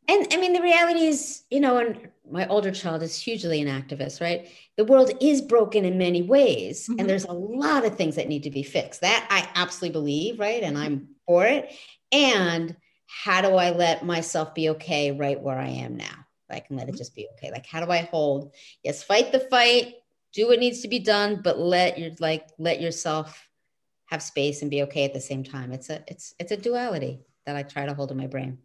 And 0.07 0.27
I 0.31 0.37
mean, 0.37 0.53
the 0.53 0.61
reality 0.61 1.05
is, 1.05 1.43
you 1.49 1.59
know, 1.59 1.77
and 1.77 2.09
my 2.29 2.47
older 2.47 2.71
child 2.71 3.01
is 3.01 3.17
hugely 3.17 3.61
an 3.61 3.67
activist, 3.67 4.21
right? 4.21 4.49
The 4.77 4.85
world 4.85 5.11
is 5.21 5.41
broken 5.41 5.85
in 5.85 5.97
many 5.97 6.21
ways, 6.21 6.87
Mhm. 6.87 6.99
and 6.99 7.09
there's 7.09 7.25
a 7.25 7.33
lot 7.33 7.85
of 7.85 7.95
things 7.95 8.15
that 8.15 8.27
need 8.27 8.43
to 8.43 8.51
be 8.51 8.63
fixed. 8.63 9.01
That 9.01 9.27
I 9.29 9.47
absolutely 9.59 9.93
believe, 9.93 10.39
right? 10.39 10.63
And 10.63 10.77
I'm 10.77 11.15
for 11.25 11.45
it. 11.45 11.71
And 12.11 12.75
how 13.07 13.41
do 13.41 13.55
I 13.55 13.71
let 13.71 14.05
myself 14.05 14.53
be 14.53 14.69
okay 14.69 15.11
right 15.11 15.41
where 15.41 15.57
I 15.57 15.69
am 15.69 15.95
now? 15.97 16.25
I 16.49 16.59
can 16.59 16.77
let 16.77 16.89
it 16.89 16.95
just 16.95 17.15
be 17.15 17.27
okay. 17.33 17.51
Like, 17.51 17.65
how 17.65 17.83
do 17.83 17.91
I 17.91 18.01
hold? 18.01 18.53
Yes, 18.83 19.03
fight 19.03 19.31
the 19.31 19.39
fight, 19.39 19.95
do 20.33 20.47
what 20.47 20.59
needs 20.59 20.81
to 20.81 20.87
be 20.87 20.99
done, 20.99 21.41
but 21.43 21.57
let 21.57 21.97
your 21.97 22.11
like 22.19 22.47
let 22.59 22.81
yourself 22.81 23.47
have 24.05 24.21
space 24.21 24.61
and 24.61 24.69
be 24.69 24.83
okay 24.83 25.05
at 25.05 25.13
the 25.13 25.21
same 25.21 25.43
time. 25.43 25.71
It's 25.71 25.89
a 25.89 26.03
it's 26.07 26.35
it's 26.39 26.51
a 26.51 26.57
duality 26.57 27.21
that 27.45 27.55
I 27.55 27.63
try 27.63 27.85
to 27.85 27.93
hold 27.93 28.11
in 28.11 28.17
my 28.17 28.27
brain. 28.27 28.59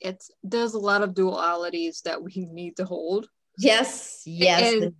It's 0.00 0.30
there's 0.42 0.74
a 0.74 0.78
lot 0.78 1.02
of 1.02 1.10
dualities 1.14 2.02
that 2.02 2.22
we 2.22 2.46
need 2.50 2.76
to 2.76 2.84
hold 2.84 3.28
Yes, 3.58 4.22
yes, 4.24 4.72
And- 4.72 4.94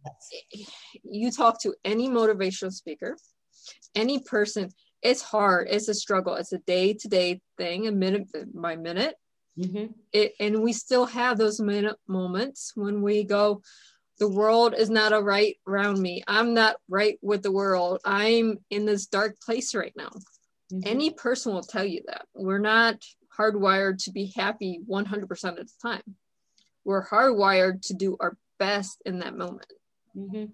yes. 0.53 0.71
you 1.03 1.31
talk 1.31 1.61
to 1.63 1.75
any 1.85 2.09
motivational 2.09 2.73
speaker 2.73 3.17
any 3.95 4.19
person 4.21 4.71
it's 5.03 5.23
hard 5.23 5.69
it's 5.71 5.89
a 5.89 5.95
struggle 5.95 6.35
it's 6.35 6.53
a 6.53 6.59
day-to-day 6.59 7.41
thing 7.57 7.87
a 7.87 7.93
minute 7.93 8.29
by 8.55 8.77
minute 8.77 9.15
Mhm. 9.59 9.95
it, 10.13 10.33
and 10.41 10.63
we 10.63 10.73
still 10.73 11.07
have 11.07 11.37
those 11.39 11.61
minute 11.61 11.97
moments 12.07 12.73
when 12.77 13.03
we 13.03 13.25
go 13.25 13.63
the 14.19 14.29
world 14.29 14.75
is 14.77 14.91
not 14.91 15.13
a 15.13 15.21
right 15.21 15.57
around 15.67 16.01
me 16.01 16.23
i'm 16.29 16.53
not 16.55 16.77
right 16.89 17.19
with 17.23 17.43
the 17.43 17.53
world 17.53 18.01
i'm 18.05 18.59
in 18.71 18.85
this 18.85 19.07
dark 19.07 19.37
place 19.41 19.75
right 19.75 19.95
now 19.97 20.11
Mhm. 20.73 20.83
any 20.87 21.11
person 21.11 21.53
will 21.55 21.63
tell 21.63 21.85
you 21.85 22.03
that 22.07 22.27
we're 22.35 22.59
not 22.59 22.97
hardwired 23.41 24.03
to 24.05 24.11
be 24.11 24.33
happy 24.37 24.81
100% 24.87 25.59
of 25.59 25.67
the 25.67 25.73
time 25.83 26.03
we're 26.85 27.07
hardwired 27.07 27.81
to 27.83 27.95
do 27.95 28.17
our 28.21 28.37
best 28.59 29.01
in 29.07 29.19
that 29.21 29.37
moment 29.37 29.73
Mhm. 30.17 30.51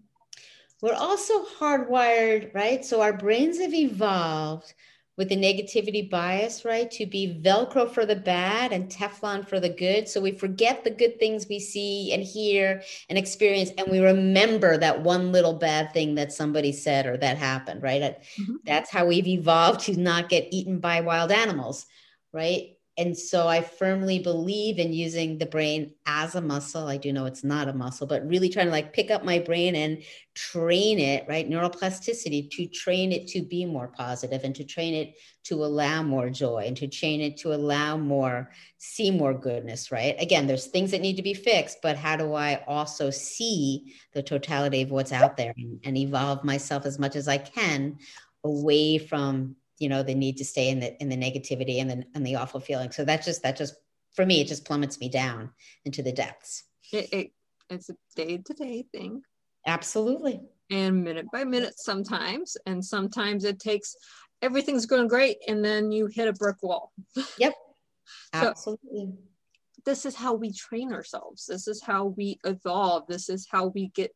We're 0.83 0.93
also 0.93 1.45
hardwired, 1.59 2.55
right? 2.55 2.85
So 2.85 3.01
our 3.01 3.15
brains 3.15 3.59
have 3.59 3.73
evolved 3.73 4.75
with 5.17 5.31
the 5.31 5.37
negativity 5.37 6.09
bias, 6.11 6.67
right? 6.67 6.91
To 6.91 7.07
be 7.07 7.41
Velcro 7.43 7.91
for 7.91 8.05
the 8.05 8.17
bad 8.17 8.73
and 8.73 8.91
Teflon 8.91 9.49
for 9.49 9.59
the 9.59 9.71
good. 9.71 10.07
So 10.07 10.21
we 10.21 10.33
forget 10.33 10.85
the 10.85 10.91
good 10.91 11.19
things 11.19 11.47
we 11.49 11.59
see 11.59 12.13
and 12.13 12.23
hear 12.23 12.83
and 13.09 13.17
experience, 13.17 13.71
and 13.79 13.91
we 13.91 14.01
remember 14.01 14.77
that 14.77 15.03
one 15.03 15.33
little 15.33 15.55
bad 15.55 15.95
thing 15.95 16.17
that 16.17 16.33
somebody 16.33 16.73
said 16.73 17.07
or 17.07 17.17
that 17.17 17.39
happened, 17.39 17.83
right? 17.83 18.19
Mhm. 18.39 18.57
That's 18.67 18.91
how 18.91 19.07
we've 19.07 19.27
evolved 19.27 19.81
to 19.87 19.97
not 19.97 20.29
get 20.29 20.49
eaten 20.51 20.79
by 20.81 21.01
wild 21.01 21.33
animals, 21.33 21.87
right? 22.33 22.76
And 22.99 23.17
so 23.17 23.47
I 23.47 23.61
firmly 23.61 24.19
believe 24.19 24.79
in 24.79 24.95
using 24.95 25.37
the 25.37 25.45
brain 25.45 25.93
as 26.07 26.35
a 26.35 26.41
muscle. 26.41 26.89
I 26.89 26.97
do 26.97 27.13
know 27.13 27.27
it's 27.27 27.45
not 27.45 27.69
a 27.69 27.75
muscle, 27.75 28.07
but 28.07 28.27
really 28.27 28.49
trying 28.49 28.67
to 28.67 28.73
like 28.73 28.95
pick 28.95 29.11
up 29.11 29.23
my 29.23 29.39
brain 29.39 29.77
and 29.77 30.03
train 30.35 30.99
it, 30.99 31.27
right? 31.29 31.49
Neuroplasticity 31.49 32.51
to 32.53 32.67
train 32.69 33.13
it 33.13 33.27
to 33.29 33.43
be 33.43 33.67
more 33.67 33.89
positive 33.89 34.45
and 34.45 34.55
to 34.55 34.65
train 34.65 34.95
it 34.95 35.15
to 35.45 35.63
allow 35.63 36.03
more 36.03 36.31
joy 36.31 36.65
and 36.67 36.77
to 36.79 36.89
train 36.89 37.21
it 37.21 37.37
to 37.39 37.53
allow 37.53 37.99
more, 37.99 38.51
see 38.79 39.11
more 39.11 39.35
goodness, 39.35 39.93
right? 39.93 40.17
Again, 40.19 40.47
there's 40.47 40.69
things 40.69 40.91
that 40.93 41.03
need 41.03 41.17
to 41.17 41.23
be 41.23 41.35
fixed, 41.35 41.79
but 41.83 41.99
how 41.99 42.17
do 42.17 42.33
I 42.33 42.65
also 42.67 43.11
see 43.11 43.95
the 44.15 44.23
totality 44.23 44.81
of 44.81 44.91
what's 44.91 45.13
out 45.13 45.37
there 45.37 45.53
and, 45.59 45.81
and 45.85 45.99
evolve 45.99 46.45
myself 46.45 46.87
as 46.87 46.99
much 46.99 47.15
as 47.15 47.29
I 47.29 47.37
can 47.37 47.99
away 48.43 48.97
from 48.97 49.57
you 49.79 49.89
know 49.89 50.03
the 50.03 50.15
need 50.15 50.37
to 50.39 50.45
stay 50.45 50.69
in 50.69 50.81
the 50.81 51.01
in 51.01 51.09
the 51.09 51.17
negativity 51.17 51.81
and 51.81 51.91
the 51.91 52.05
and 52.15 52.27
the 52.27 52.37
awful 52.37 52.61
feeling. 52.61 52.91
So 52.91 53.05
that 53.05 53.25
just 53.25 53.43
that 53.43 53.57
just 53.57 53.75
for 54.15 54.25
me 54.25 54.41
it 54.41 54.49
just 54.49 54.65
plummets 54.65 55.01
me 55.01 55.09
down 55.09 55.51
into 55.85 56.03
the 56.03 56.13
depths. 56.13 56.65
It, 56.93 57.13
it, 57.13 57.33
it's 57.69 57.91
a 57.91 57.97
day-to-day 58.15 58.87
thing. 58.93 59.23
Absolutely. 59.67 60.41
And 60.71 61.05
minute 61.05 61.27
by 61.33 61.45
minute 61.45 61.79
sometimes 61.79 62.57
and 62.67 62.85
sometimes 62.85 63.45
it 63.45 63.59
takes 63.59 63.97
everything's 64.43 64.87
going 64.87 65.09
great 65.09 65.39
and 65.49 65.65
then 65.65 65.93
you 65.93 66.07
hit 66.07 66.29
a 66.29 66.33
brick 66.33 66.63
wall. 66.63 66.93
Yep. 67.39 67.55
Absolutely. 68.33 69.15
this 69.85 70.07
is 70.07 70.15
how 70.15 70.35
we 70.35 70.53
train 70.53 70.93
ourselves. 70.93 71.47
This 71.47 71.67
is 71.67 71.83
how 71.83 72.15
we 72.17 72.39
evolve. 72.45 73.07
This 73.09 73.29
is 73.29 73.49
how 73.51 73.67
we 73.67 73.89
get 73.89 74.13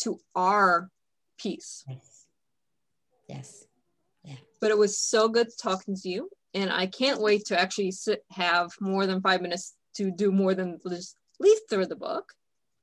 to 0.00 0.18
our 0.34 0.90
peace. 1.38 1.84
Yes. 1.88 2.26
Yes 3.28 3.66
but 4.60 4.70
it 4.70 4.78
was 4.78 4.98
so 4.98 5.28
good 5.28 5.48
talking 5.60 5.96
to 5.96 6.08
you 6.08 6.28
and 6.54 6.70
i 6.70 6.86
can't 6.86 7.20
wait 7.20 7.44
to 7.44 7.58
actually 7.58 7.90
sit 7.90 8.24
have 8.30 8.70
more 8.80 9.06
than 9.06 9.20
five 9.20 9.40
minutes 9.40 9.74
to 9.94 10.10
do 10.10 10.30
more 10.30 10.54
than 10.54 10.78
just 10.88 11.16
leaf 11.38 11.58
through 11.68 11.86
the 11.86 11.96
book 11.96 12.32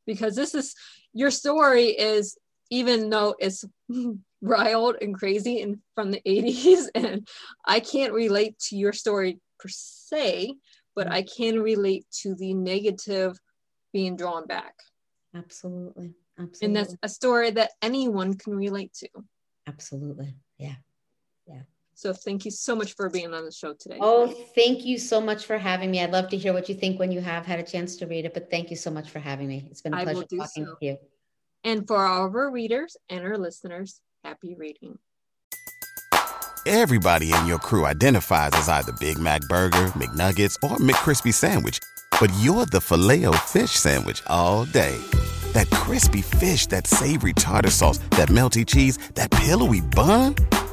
because 0.06 0.36
this 0.36 0.56
is 0.56 0.74
your 1.14 1.32
story 1.32 1.88
is 1.88 2.38
even 2.70 3.10
though 3.10 3.36
it's 3.40 3.64
wild 4.42 4.96
and 5.02 5.16
crazy 5.16 5.62
and 5.62 5.78
from 5.96 6.12
the 6.12 6.22
80s 6.26 6.90
and 6.96 7.28
i 7.66 7.80
can't 7.80 8.14
relate 8.14 8.58
to 8.60 8.76
your 8.76 8.94
story 8.94 9.40
per 9.60 9.70
se 9.70 10.56
but 10.96 11.12
i 11.12 11.22
can 11.22 11.60
relate 11.60 12.06
to 12.12 12.36
the 12.36 12.54
negative 12.54 13.38
being 13.94 14.16
drawn 14.16 14.46
back. 14.46 14.74
Absolutely. 15.34 16.14
Absolutely 16.38 16.66
and 16.66 16.76
that's 16.76 16.96
a 17.04 17.10
story 17.10 17.52
that 17.52 17.72
anyone 17.82 18.34
can 18.36 18.54
relate 18.56 18.94
to. 18.94 19.08
Absolutely. 19.66 20.36
Yeah 20.58 20.76
so 21.98 22.14
thank 22.14 22.46
you 22.46 22.52
so 22.52 22.76
much 22.76 22.94
for 22.94 23.10
being 23.10 23.34
on 23.34 23.44
the 23.44 23.52
show 23.52 23.74
today 23.74 23.98
oh 24.02 24.28
thank 24.56 24.86
you 24.86 24.98
so 24.98 25.20
much 25.20 25.46
for 25.46 25.58
having 25.58 25.90
me 25.92 26.02
i'd 26.02 26.12
love 26.12 26.30
to 26.30 26.38
hear 26.38 26.54
what 26.54 26.70
you 26.70 26.76
think 26.76 27.00
when 27.00 27.12
you 27.12 27.20
have 27.20 27.46
had 27.46 27.60
a 27.60 27.64
chance 27.64 27.96
to 27.98 28.06
read 28.06 28.24
it 28.24 28.34
but 28.34 28.50
thank 28.52 28.70
you 28.70 28.76
so 28.76 28.92
much 28.92 29.10
for 29.10 29.20
having 29.20 29.48
me 29.48 29.68
it's 29.72 29.82
been 29.82 29.94
a 29.94 29.98
I 29.98 30.04
will 30.04 30.14
pleasure 30.14 30.28
do 30.30 30.38
talking 30.38 30.66
so. 30.66 30.72
with 30.72 30.82
you 30.82 30.98
And 31.64 31.88
for 31.88 32.06
all 32.06 32.26
of 32.26 32.36
our 32.36 32.50
readers 32.50 32.96
and 33.10 33.26
our 33.26 33.38
listeners, 33.38 34.00
happy 34.24 34.56
reading. 34.56 34.98
Everybody 36.66 37.34
in 37.34 37.46
your 37.46 37.60
crew 37.60 37.86
identifies 37.86 38.52
as 38.54 38.70
either 38.70 38.92
Big 38.94 39.18
Mac 39.18 39.42
Burger, 39.50 39.88
McNuggets, 39.96 40.56
or 40.64 40.78
McCrispy 40.78 41.34
Sandwich. 41.34 41.80
But 42.20 42.32
you're 42.40 42.66
the 42.66 42.82
filet 42.82 43.26
fish 43.46 43.72
Sandwich 43.72 44.22
all 44.28 44.66
day. 44.66 44.98
That 45.54 45.70
crispy 45.70 46.22
fish, 46.22 46.68
that 46.68 46.88
savory 46.88 47.34
tartar 47.34 47.70
sauce, 47.70 48.00
that 48.12 48.30
melty 48.30 48.66
cheese, 48.66 48.98
that 49.16 49.32
pillowy 49.32 49.82
bun. 49.82 50.36